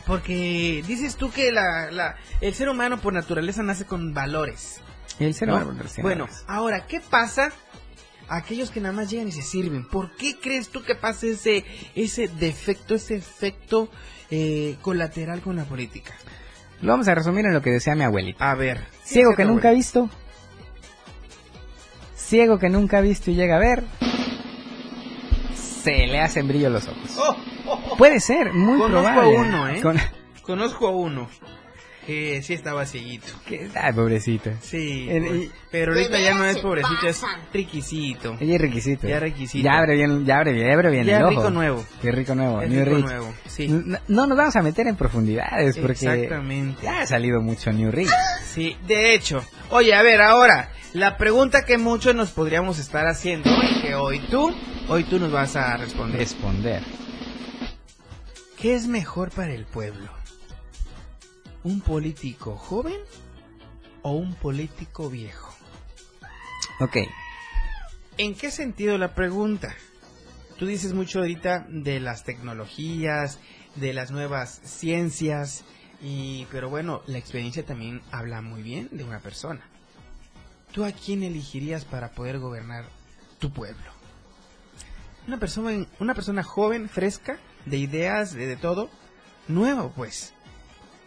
[0.07, 4.81] porque dices tú que la, la, el ser humano por naturaleza nace con valores.
[5.19, 5.55] El ser ¿no?
[5.55, 6.03] humano por naturaleza.
[6.03, 7.51] Bueno, ahora, ¿qué pasa
[8.29, 9.85] aquellos que nada más llegan y se sirven?
[9.87, 11.65] ¿Por qué crees tú que pasa ese,
[11.95, 13.89] ese defecto, ese efecto
[14.31, 16.15] eh, colateral con la política?
[16.81, 18.51] Lo vamos a resumir en lo que decía mi abuelita.
[18.51, 18.85] A ver.
[19.05, 20.09] Ciego ¿qué que nunca ha visto.
[22.17, 23.85] Ciego que nunca ha visto y llega a ver.
[25.55, 27.17] Se le hacen brillo los ojos.
[27.19, 27.37] Oh,
[27.67, 27.97] oh, oh.
[27.97, 29.37] Puede ser, muy Conozco probable.
[29.37, 29.81] a uno, ¿eh?
[29.81, 29.99] Con-
[30.43, 31.29] Conozco a uno
[32.09, 33.27] que sí estaba cieguito.
[33.47, 34.51] que- Ay, pobrecito.
[34.63, 37.21] Sí, En- pues, y- pero ahorita ya no es pobrecito, es
[37.53, 38.35] riquisito.
[38.41, 39.07] Ella es requisito.
[39.07, 39.63] Ya requisito.
[39.63, 41.31] Ya abre bien, ya abre, ya abre bien Ya el ojo.
[41.33, 41.85] rico nuevo.
[42.01, 42.63] Qué rico nuevo.
[42.63, 43.05] New rico Rich.
[43.05, 43.69] nuevo, sí.
[43.69, 46.83] No, no nos vamos a meter en profundidades porque Exactamente.
[46.83, 48.09] ya ha salido mucho New Rich.
[48.55, 49.45] Sí, de hecho.
[49.69, 54.19] Oye, a ver, ahora, la pregunta que muchos nos podríamos estar haciendo y que hoy
[54.31, 54.51] tú,
[54.89, 56.19] hoy tú nos vas a responder.
[56.21, 56.83] Responder.
[58.59, 60.09] ¿Qué es mejor para el pueblo?
[61.65, 62.99] ¿Un político joven
[64.03, 65.55] o un político viejo?
[66.81, 66.99] Ok.
[68.17, 69.75] ¿En qué sentido la pregunta?
[70.59, 73.39] Tú dices mucho ahorita de las tecnologías,
[73.75, 75.65] de las nuevas ciencias,
[76.01, 79.61] y pero bueno, la experiencia también habla muy bien de una persona.
[80.73, 82.85] ¿Tú a quién elegirías para poder gobernar
[83.39, 83.91] tu pueblo?
[85.27, 88.91] Una persona, una persona joven, fresca, de ideas, de, de todo,
[89.49, 90.35] nuevo pues.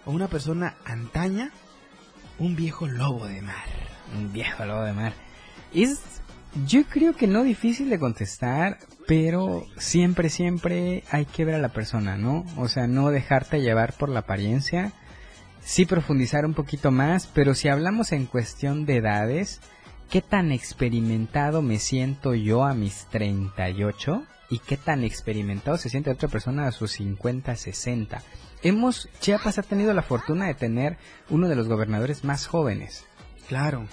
[0.05, 1.51] O una persona antaña,
[2.39, 3.65] un viejo lobo de mar.
[4.17, 5.13] Un viejo lobo de mar.
[5.73, 6.01] Es,
[6.65, 11.69] yo creo que no difícil de contestar, pero siempre, siempre hay que ver a la
[11.69, 12.45] persona, ¿no?
[12.57, 14.91] O sea, no dejarte llevar por la apariencia,
[15.61, 19.61] sí profundizar un poquito más, pero si hablamos en cuestión de edades,
[20.09, 24.25] ¿qué tan experimentado me siento yo a mis 38?
[24.51, 28.21] y qué tan experimentado se siente otra persona a sus 50, 60.
[28.63, 30.97] Hemos, Chiapas ha tenido la fortuna de tener
[31.29, 33.05] uno de los gobernadores más jóvenes.
[33.47, 33.87] Claro.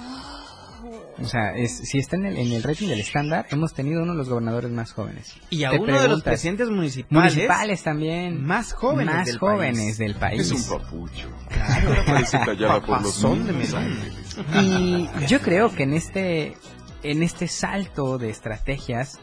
[1.21, 4.12] O sea, es, si está en el, en el rating del estándar, hemos tenido uno
[4.12, 5.35] de los gobernadores más jóvenes.
[5.51, 9.77] Y a Te uno de los presidentes municipales, municipales también más jóvenes más del jóvenes
[9.79, 9.99] país.
[9.99, 10.53] del país.
[10.53, 11.29] Es un papucho.
[11.49, 11.95] Claro.
[12.07, 13.25] Por los.
[14.62, 16.57] Y yo creo que en este
[17.03, 19.19] en este salto de estrategias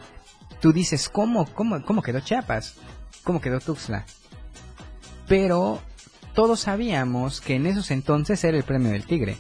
[0.59, 2.75] tú dices cómo cómo cómo quedó Chiapas,
[3.23, 4.05] cómo quedó Tuxtla.
[5.27, 5.81] Pero
[6.33, 9.37] todos sabíamos que en esos entonces era el premio del tigre.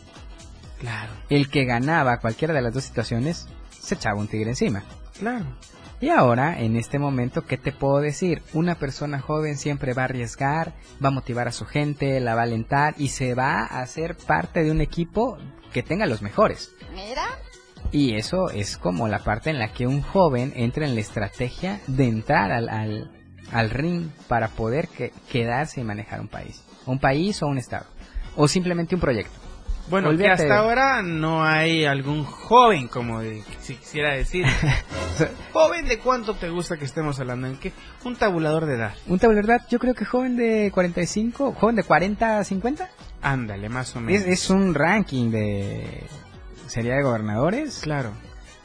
[0.79, 1.13] Claro.
[1.29, 3.47] El que ganaba cualquiera de las dos situaciones
[3.79, 4.83] se echaba un tigre encima.
[5.19, 5.45] Claro.
[6.01, 8.41] Y ahora, en este momento, ¿qué te puedo decir?
[8.53, 10.73] Una persona joven siempre va a arriesgar,
[11.03, 14.15] va a motivar a su gente, la va a alentar y se va a hacer
[14.15, 15.37] parte de un equipo
[15.71, 16.71] que tenga los mejores.
[16.93, 17.25] Mira.
[17.91, 21.79] Y eso es como la parte en la que un joven entra en la estrategia
[21.87, 23.11] de entrar al, al,
[23.51, 26.63] al ring para poder que- quedarse y manejar un país.
[26.85, 27.85] Un país o un estado.
[28.35, 29.31] O simplemente un proyecto.
[29.87, 34.45] Bueno, que hasta de- ahora no hay algún joven, como de- si quisiera decir.
[35.53, 37.47] ¿Joven de cuánto te gusta que estemos hablando?
[37.47, 37.71] ¿En qué?
[38.03, 38.93] Un tabulador de edad.
[39.07, 42.89] Un tabulador de edad, yo creo que joven de 45, joven de 40 a 50.
[43.21, 44.21] Ándale, más o menos.
[44.21, 46.03] Es, es un ranking de...
[46.67, 47.79] ¿Sería de gobernadores?
[47.83, 48.11] Claro.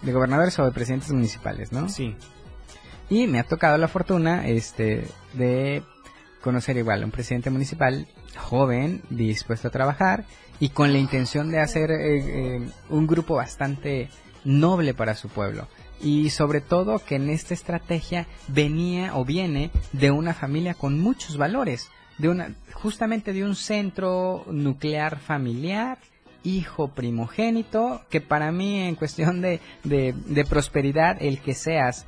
[0.02, 1.88] De gobernadores o de presidentes municipales, ¿no?
[1.90, 2.16] Sí.
[3.10, 5.04] Y me ha tocado la fortuna este
[5.34, 5.82] de
[6.40, 8.06] conocer igual a un presidente municipal
[8.38, 10.24] joven, dispuesto a trabajar
[10.60, 14.08] y con la intención de hacer eh, eh, un grupo bastante
[14.44, 15.66] noble para su pueblo.
[16.00, 21.36] Y sobre todo que en esta estrategia venía o viene de una familia con muchos
[21.36, 25.98] valores, de una justamente de un centro nuclear familiar
[26.42, 32.06] hijo primogénito, que para mí en cuestión de, de, de prosperidad, el que seas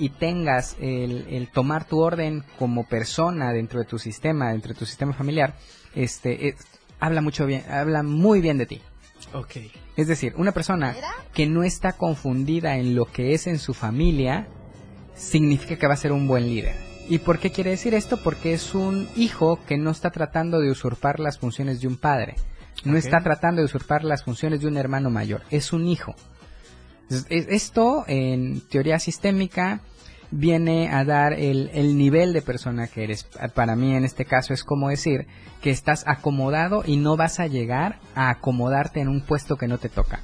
[0.00, 4.78] y tengas el, el tomar tu orden como persona dentro de tu sistema, dentro de
[4.78, 5.54] tu sistema familiar,
[5.94, 6.56] este, es-
[6.98, 8.80] habla mucho bien, habla muy bien de ti.
[9.34, 9.56] Ok.
[9.96, 10.96] Es decir, una persona
[11.34, 14.48] que no está confundida en lo que es en su familia,
[15.14, 16.74] significa que va a ser un buen líder.
[17.08, 18.16] ¿Y por qué quiere decir esto?
[18.22, 22.36] Porque es un hijo que no está tratando de usurpar las funciones de un padre.
[22.84, 25.42] No está tratando de usurpar las funciones de un hermano mayor.
[25.50, 26.14] Es un hijo.
[27.10, 29.80] Es- es- Esto, en teoría sistémica,
[30.30, 33.26] viene a dar el, el nivel de persona que eres.
[33.54, 35.26] Para mí, en este caso, es como decir
[35.60, 39.78] que estás acomodado y no vas a llegar a acomodarte en un puesto que no
[39.78, 40.20] te toca.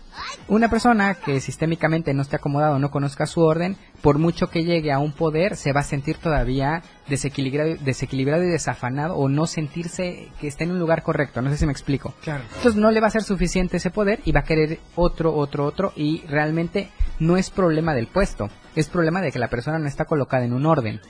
[0.49, 4.93] Una persona que sistémicamente no esté acomodado, no conozca su orden, por mucho que llegue
[4.93, 10.29] a un poder, se va a sentir todavía desequilibrado, desequilibrado y desafanado o no sentirse
[10.41, 11.43] que está en un lugar correcto.
[11.43, 12.15] No sé si me explico.
[12.23, 12.45] Claro.
[12.57, 15.65] Entonces no le va a ser suficiente ese poder y va a querer otro, otro,
[15.65, 16.89] otro y realmente
[17.19, 20.53] no es problema del puesto, es problema de que la persona no está colocada en
[20.53, 21.01] un orden.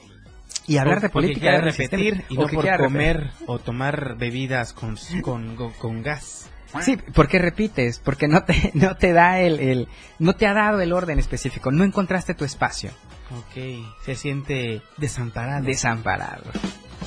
[0.69, 3.45] Y hablar O de política de repetir y no por comer repetir.
[3.47, 6.49] o tomar bebidas con, con, con, con gas.
[6.83, 9.89] Sí, porque repites, porque no te, no te da el, el,
[10.19, 12.91] no te ha dado el orden específico, no encontraste tu espacio.
[13.31, 15.65] Ok, se siente desamparado.
[15.65, 16.45] Desamparado.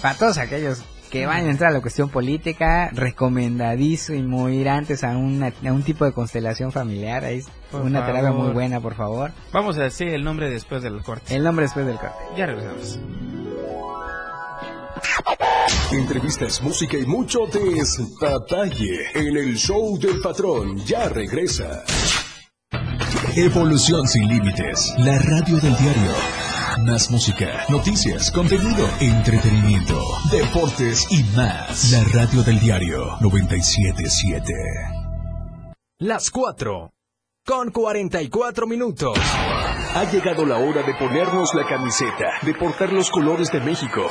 [0.01, 5.17] Para todos aquellos que van a entrar a la cuestión política, recomendadísimo ir antes a,
[5.17, 7.25] una, a un tipo de constelación familiar.
[7.25, 8.45] Ahí es Por una terapia favor.
[8.45, 9.31] muy buena, por favor.
[9.51, 11.35] Vamos a decir el nombre después del corte.
[11.35, 12.15] El nombre después del corte.
[12.37, 12.99] Ya regresamos.
[15.91, 20.77] Entrevistas, música y mucho despapalle en el show del patrón.
[20.85, 21.83] Ya regresa.
[23.35, 24.93] Evolución sin límites.
[24.97, 26.11] La radio del diario.
[26.85, 29.99] Más música, noticias, contenido, entretenimiento,
[30.31, 31.91] deportes y más.
[31.91, 34.53] La radio del diario 977.
[35.99, 36.91] Las 4.
[37.45, 39.17] Con 44 minutos.
[39.95, 44.07] Ha llegado la hora de ponernos la camiseta, de portar los colores de México,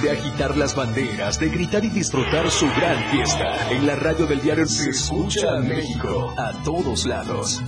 [0.00, 3.70] de agitar las banderas, de gritar y disfrutar su gran fiesta.
[3.70, 7.60] En la radio del diario se escucha a México a todos lados.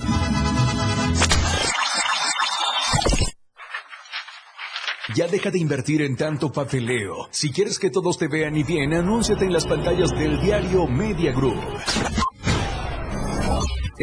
[5.15, 7.27] Ya deja de invertir en tanto papeleo.
[7.29, 11.31] Si quieres que todos te vean y bien, anúnciate en las pantallas del diario Media
[11.31, 11.59] Group.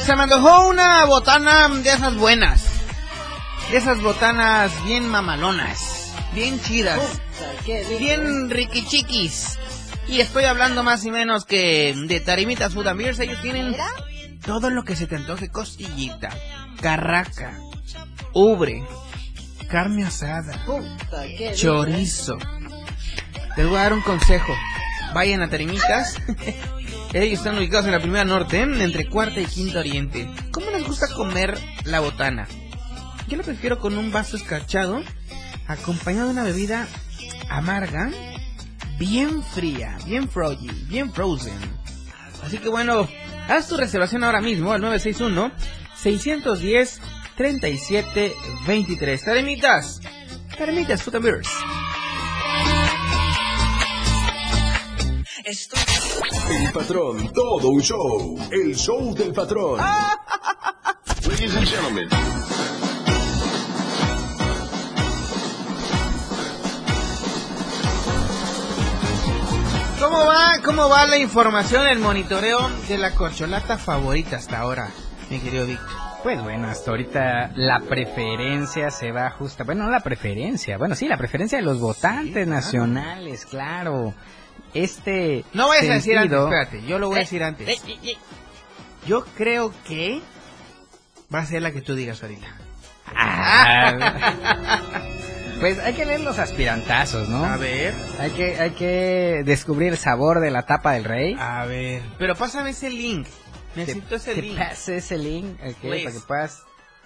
[0.07, 2.63] Se me antojó una botana de esas buenas.
[3.69, 6.13] De esas botanas bien mamalonas.
[6.33, 7.01] Bien chidas.
[7.99, 9.59] Bien riquichiquis.
[10.07, 13.19] Y estoy hablando más y menos que de Tarimitas Food and Beers.
[13.19, 13.75] Ellos tienen
[14.45, 15.49] todo lo que se te antoje.
[15.49, 16.29] Costillita,
[16.79, 17.59] carraca,
[18.31, 18.85] ubre,
[19.67, 20.65] carne asada,
[21.53, 22.37] chorizo.
[23.57, 24.53] Les voy a dar un consejo.
[25.13, 26.15] Vayan a Tarimitas.
[27.13, 30.29] Ellos están ubicados en la primera norte, entre cuarta y quinta oriente.
[30.51, 32.47] ¿Cómo les gusta comer la botana?
[33.27, 35.01] Yo lo prefiero con un vaso escarchado,
[35.67, 36.87] acompañado de una bebida
[37.49, 38.11] amarga,
[38.99, 41.57] bien fría, bien froggy, bien frozen.
[42.43, 43.07] Así que bueno,
[43.47, 45.51] haz tu reservación ahora mismo al 961
[45.95, 47.01] 610
[47.35, 49.23] 3723.
[49.23, 50.01] Taremitas,
[50.57, 51.49] Taremitas Food and Beers.
[56.49, 58.37] El patrón, todo un show.
[58.51, 59.79] El show del patrón.
[61.27, 62.09] Ladies and gentlemen.
[69.99, 70.61] ¿Cómo va?
[70.63, 74.89] ¿Cómo va la información, el monitoreo de la corcholata favorita hasta ahora,
[75.29, 75.87] mi querido Víctor?
[76.23, 79.63] Pues bueno, hasta ahorita la preferencia se va justa.
[79.63, 80.77] Bueno, no la preferencia.
[80.77, 84.13] Bueno, sí, la preferencia de los votantes nacionales, claro.
[84.73, 85.45] Este.
[85.53, 87.81] No vayas a decir antes, espérate, yo lo voy a decir antes.
[89.05, 90.21] Yo creo que
[91.33, 92.47] va a ser la que tú digas ahorita.
[93.15, 94.91] Ah,
[95.59, 97.45] pues hay que leer los aspirantazos, ¿no?
[97.45, 97.93] A ver.
[98.19, 101.35] Hay que, hay que descubrir el sabor de la tapa del rey.
[101.39, 102.01] A ver.
[102.17, 103.27] Pero pásame ese link.
[103.75, 104.57] Necesito ese que link.
[104.57, 106.63] pase ese link, para que puedas...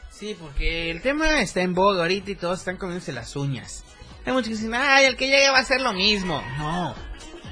[0.10, 3.84] Sí, porque el tema está en boga ahorita y todos están comiéndose las uñas.
[4.26, 6.42] Hay muchos que dicen, ay, el que llegue va a hacer lo mismo.
[6.58, 6.94] No.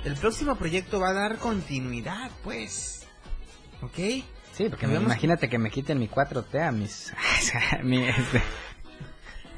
[0.05, 3.05] El próximo proyecto va a dar continuidad, pues.
[3.81, 3.97] ¿Ok?
[4.53, 7.13] Sí, porque me- imagínate que me quiten mi 4T a mis...
[7.71, 8.41] a mi, este,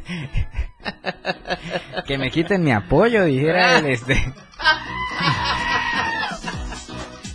[2.07, 4.33] que me quiten mi apoyo, dijera el este...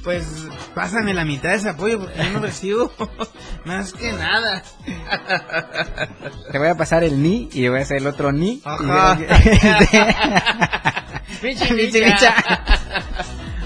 [0.05, 2.93] Pues pásame la mitad de ese apoyo porque yo no recibo
[3.65, 4.63] más que nada.
[6.53, 8.63] Te voy a pasar el ni y voy a hacer el otro ni.
[8.65, 9.19] Ajá.
[11.43, 12.35] Y- Micha.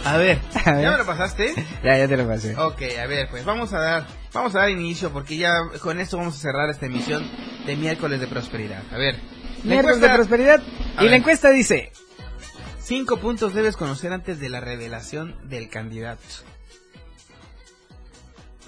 [0.04, 0.82] A ver, A ver.
[0.82, 1.52] ¿ya me lo pasaste?
[1.84, 2.56] Ya, ya te lo pasé.
[2.56, 5.52] Ok, a ver, pues vamos a dar, vamos a dar inicio porque ya
[5.82, 7.30] con esto vamos a cerrar esta emisión
[7.66, 8.82] de miércoles de prosperidad.
[8.92, 9.16] A ver,
[9.62, 10.62] la Miércoles de prosperidad.
[10.96, 11.92] A Y la encuesta dice...
[12.82, 16.22] Cinco puntos debes conocer antes de la revelación del candidato.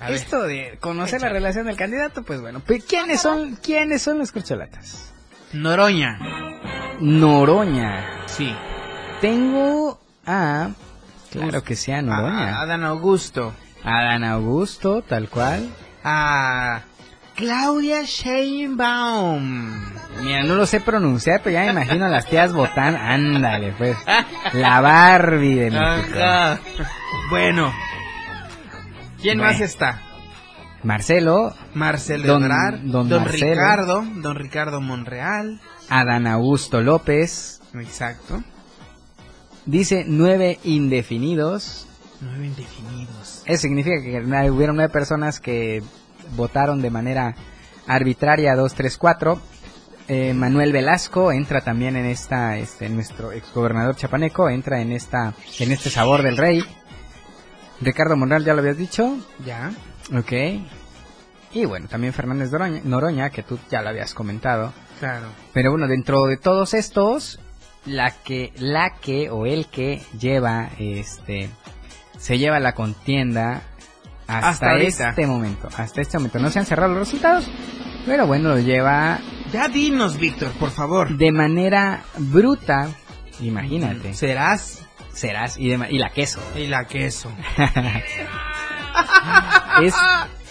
[0.01, 0.15] A ver.
[0.17, 1.39] Esto de conocer la Échale.
[1.41, 2.63] relación del candidato, pues bueno.
[2.89, 5.13] ¿Quiénes son, quiénes son los corcholatas?
[5.55, 6.19] Noroña.
[7.01, 8.23] Noroña.
[8.27, 8.55] Sí.
[9.23, 10.69] Tengo a...
[11.31, 12.59] Claro que sea A, Noroña.
[12.59, 13.55] a Adán Augusto.
[13.85, 15.71] Adán Augusto, tal cual.
[16.05, 16.83] A
[17.35, 19.71] Claudia Sheinbaum.
[20.23, 22.97] Mira, no lo sé pronunciar, pero ya me imagino a las tías Botán.
[22.97, 23.97] Ándale, pues.
[24.53, 26.19] La Barbie de México.
[26.19, 26.59] Ajá.
[27.31, 27.73] Bueno.
[29.23, 29.53] ¿Quién Bueno.
[29.53, 30.03] más está?
[30.83, 33.53] Marcelo, Marcelo Don- Ebrard, don don, Marcelo.
[33.55, 35.61] Ricardo, don Ricardo Monreal.
[35.89, 37.61] Adán Augusto López.
[37.75, 38.43] Exacto.
[39.67, 41.87] Dice nueve indefinidos.
[42.21, 43.43] Nueve indefinidos.
[43.47, 45.83] Eso significa que hubieron nueve personas que
[46.37, 47.35] votaron de manera
[47.87, 49.41] arbitraria 2, 3, 4.
[50.09, 55.73] Eh, Manuel Velasco entra también en esta, este, nuestro exgobernador chapaneco, entra en esta, en
[55.73, 56.65] este sabor del rey.
[57.81, 59.73] Ricardo Monreal ya lo habías dicho, Ya.
[60.17, 60.33] ok.
[61.55, 62.51] Y bueno, también Fernández
[62.85, 64.73] Noroña, que tú ya lo habías comentado.
[65.01, 65.27] Claro.
[65.53, 67.41] Pero bueno, dentro de todos estos,
[67.87, 71.51] la que, la que o el que lleva, este,
[72.19, 73.63] se lleva la contienda
[74.27, 75.09] hasta, Hasta ahorita.
[75.11, 75.69] este momento.
[75.77, 76.39] Hasta este momento.
[76.39, 77.47] No se han cerrado los resultados,
[78.07, 79.19] pero bueno, lo lleva
[79.53, 81.17] Ya dinos, Víctor, por favor.
[81.17, 82.89] de manera bruta.
[83.41, 84.15] Imagínate.
[84.15, 84.85] Serás.
[85.13, 86.41] Serás y, de y la queso.
[86.57, 87.31] Y la queso.
[89.83, 89.95] es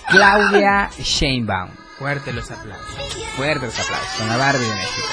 [0.07, 1.69] Claudia Sheinbaum.
[1.97, 2.95] Fuerte los aplausos.
[3.37, 5.07] Fuerte los aplausos con la Barbie de México.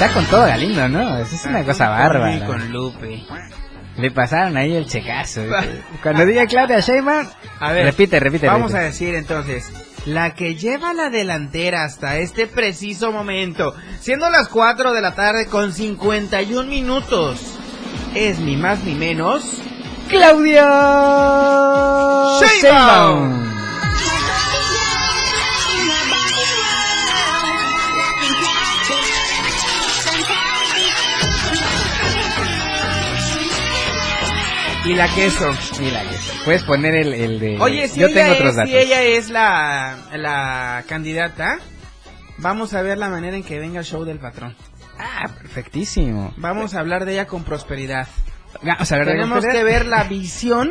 [0.00, 1.18] Está con todo Galindo, ¿no?
[1.18, 2.46] Es una cosa bárbara.
[2.46, 3.24] con Lupe.
[3.96, 5.42] Le pasaron ahí el checazo.
[6.04, 7.26] Cuando diga Claudia Sheinbaum,
[7.58, 8.46] A ver, repite, repite.
[8.46, 9.72] Vamos a decir entonces,
[10.06, 15.46] la que lleva la delantera hasta este preciso momento, siendo las 4 de la tarde
[15.46, 17.58] con 51 minutos,
[18.14, 19.60] es ni más ni menos
[20.08, 20.62] Claudia
[22.38, 22.62] Sheinbaum.
[22.62, 23.57] Sheinbaum.
[34.88, 35.50] Y la queso.
[35.80, 36.32] Y la queso.
[36.44, 37.58] Puedes poner el, el de.
[37.60, 38.70] Oye, si, Yo ella, tengo otros es, datos.
[38.70, 41.58] si ella es la, la candidata,
[42.38, 44.56] vamos a ver la manera en que venga el show del patrón.
[44.98, 46.32] Ah, perfectísimo.
[46.36, 48.08] Vamos a hablar de ella con prosperidad.
[48.62, 49.58] Vamos a hablar de Tenemos prosperidad.
[49.66, 50.70] que ver la visión,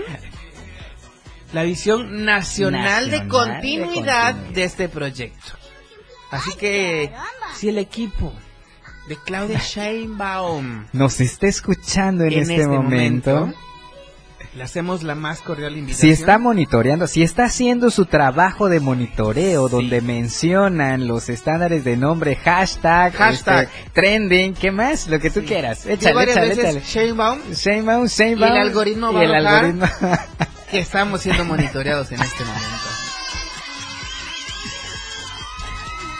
[1.53, 4.57] la visión nacional, de Nacional de continuidad de, continuidad.
[4.57, 5.53] este proyecto.
[6.31, 7.11] Así que,
[7.55, 8.33] si el equipo
[9.07, 13.35] de Claudia Sheinbaum Nos está escuchando en, en este, este momento.
[13.39, 13.59] momento,
[14.57, 16.15] le hacemos la más cordial invitación.
[16.15, 21.95] Si está monitoreando, si está haciendo su trabajo de monitoreo donde mencionan los estándares de
[21.95, 23.65] nombre, hashtag, Hashtag.
[23.65, 25.07] este, trending, ¿qué más?
[25.09, 25.85] Lo que tú quieras.
[25.85, 26.81] Échale, échale, échale.
[26.81, 28.51] Sheinbaum Sheinbaum, y Sheinbaum.
[28.51, 29.85] el algoritmo y va el a algoritmo.
[30.71, 32.87] que estamos siendo monitoreados en este momento.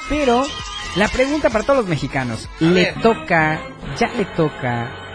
[0.10, 0.46] Pero
[0.96, 3.02] la pregunta para todos los mexicanos, ¿le ver.
[3.02, 3.60] toca,
[4.00, 5.07] ya le toca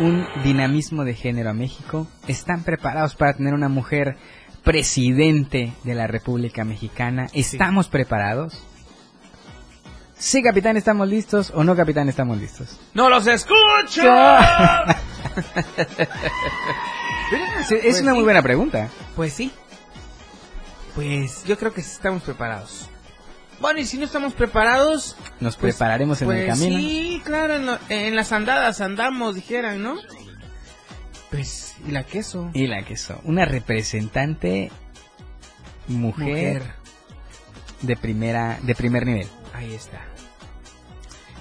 [0.00, 2.06] un dinamismo de género a México?
[2.26, 4.16] ¿Están preparados para tener una mujer
[4.62, 7.26] presidente de la República Mexicana?
[7.32, 8.62] ¿Estamos preparados?
[10.16, 12.80] Sí, capitán, estamos listos o no, capitán, estamos listos.
[12.94, 14.02] ¡No los escucho!
[17.70, 18.90] Es una muy buena pregunta.
[19.16, 19.50] Pues sí.
[20.94, 22.88] Pues yo creo que estamos preparados.
[23.64, 26.78] Bueno, y si no estamos preparados, Nos pues- prepararemos en el pues camino.
[26.78, 29.96] Sí, claro, en, lo- en las andadas andamos, dijeran, ¿no?
[31.30, 32.50] Pues, y la queso.
[32.52, 34.70] Y la que son una representante
[35.88, 36.62] mujer, Mujer.
[37.80, 39.28] de primera de primer nivel.
[39.54, 40.02] Ahí está.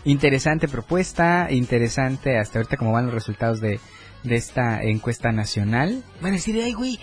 [0.05, 3.81] Interesante propuesta, interesante hasta ahorita cómo van los resultados de,
[4.23, 6.03] de esta encuesta nacional.
[6.21, 6.97] Van a decir, ay, güey,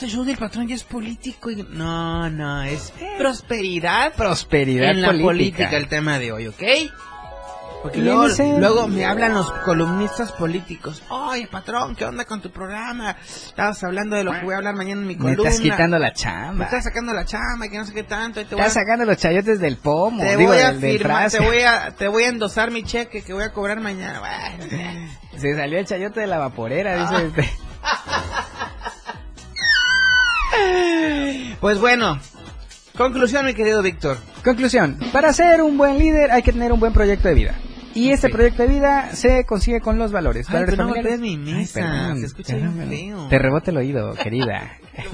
[0.00, 1.50] el show del patrón ya es político.
[1.50, 4.12] y- No, no, es prosperidad.
[4.14, 5.26] Prosperidad en la política.
[5.28, 6.62] política el tema de hoy, ¿ok?
[7.84, 8.26] Porque luego,
[8.58, 11.02] luego me hablan los columnistas políticos.
[11.10, 13.14] Oye, patrón, ¿qué onda con tu programa?
[13.22, 15.50] Estabas hablando de lo que voy a hablar mañana en mi Me columna.
[15.50, 16.64] estás quitando la Me chamba.
[16.64, 18.40] estás sacando la chamba, que no sé qué tanto.
[18.40, 20.22] y te voy Estás a- sacando los chayotes del pomo.
[20.22, 21.44] te digo, voy a del, del firmar, te frasco.
[21.52, 24.18] voy a, te voy a endosar mi cheque que voy a cobrar mañana.
[24.20, 27.22] Bueno, Se salió el chayote de la vaporera, dice Ah.
[27.22, 27.50] este.
[31.60, 32.18] Pues bueno,
[32.96, 34.18] conclusión, mi querido Víctor.
[34.42, 37.54] Conclusión, para ser un buen líder hay que tener un buen proyecto de vida.
[37.94, 40.46] Y este proyecto de vida se consigue con los valores.
[40.48, 41.20] Ay, valores pero no familiares.
[41.20, 42.56] mi Ay, mesa, perdón, se escucha
[42.88, 43.28] feo.
[43.28, 44.78] Te rebota el oído, querida.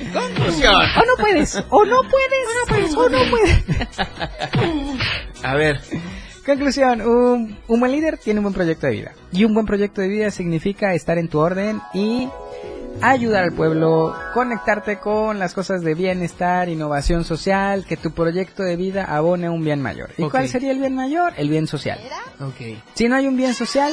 [0.12, 0.74] Conclusión.
[0.74, 3.64] O no puedes, o no puedes, o no puedes.
[5.44, 5.80] A ver.
[6.44, 9.12] Conclusión, un, un buen líder tiene un buen proyecto de vida.
[9.30, 12.28] Y un buen proyecto de vida significa estar en tu orden y
[13.00, 18.76] ayudar al pueblo, conectarte con las cosas de bienestar, innovación social, que tu proyecto de
[18.76, 20.10] vida abone a un bien mayor.
[20.16, 21.32] ¿Y cuál sería el bien mayor?
[21.36, 21.98] El bien social.
[22.40, 22.78] Ok.
[22.94, 23.92] Si no hay un bien social,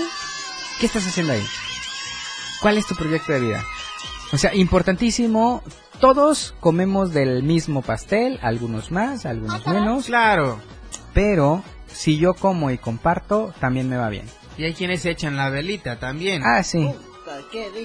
[0.79, 1.45] ¿qué estás haciendo ahí?
[2.61, 3.63] ¿Cuál es tu proyecto de vida?
[4.33, 5.63] O sea, importantísimo,
[5.99, 10.05] todos comemos del mismo pastel, algunos más, algunos menos.
[10.05, 10.59] Claro.
[11.13, 14.25] Pero si yo como y comparto, también me va bien.
[14.57, 16.41] Y hay quienes echan la velita también.
[16.43, 16.91] Ah, sí.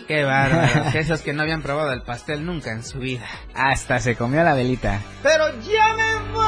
[0.06, 0.94] Qué bárbaros.
[0.94, 3.26] Esos que no habían probado el pastel nunca en su vida.
[3.54, 5.00] Hasta se comió la velita.
[5.22, 6.46] Pero ya me voy.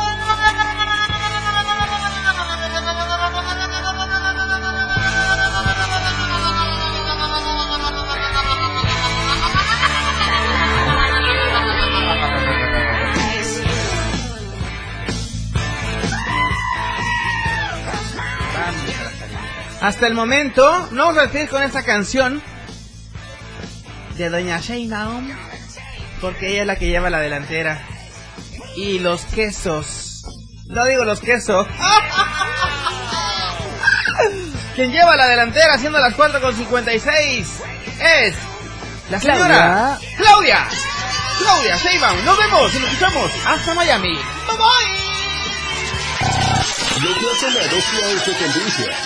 [19.80, 22.40] Hasta el momento, nos vamos a despedir con esta canción
[24.16, 25.30] de Doña Sheinbaum.
[26.20, 27.86] Porque ella es la que lleva la delantera.
[28.76, 30.24] Y los quesos.
[30.66, 31.66] No digo los quesos.
[34.74, 37.46] Quien lleva la delantera haciendo las 4 con 56
[38.00, 38.34] es
[39.10, 40.66] la señora Claudia.
[41.38, 42.24] Claudia Sheinbaum.
[42.24, 44.14] Nos vemos y nos escuchamos hasta Miami.
[44.14, 45.04] Bye bye.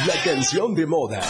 [0.07, 1.21] La canción de moda.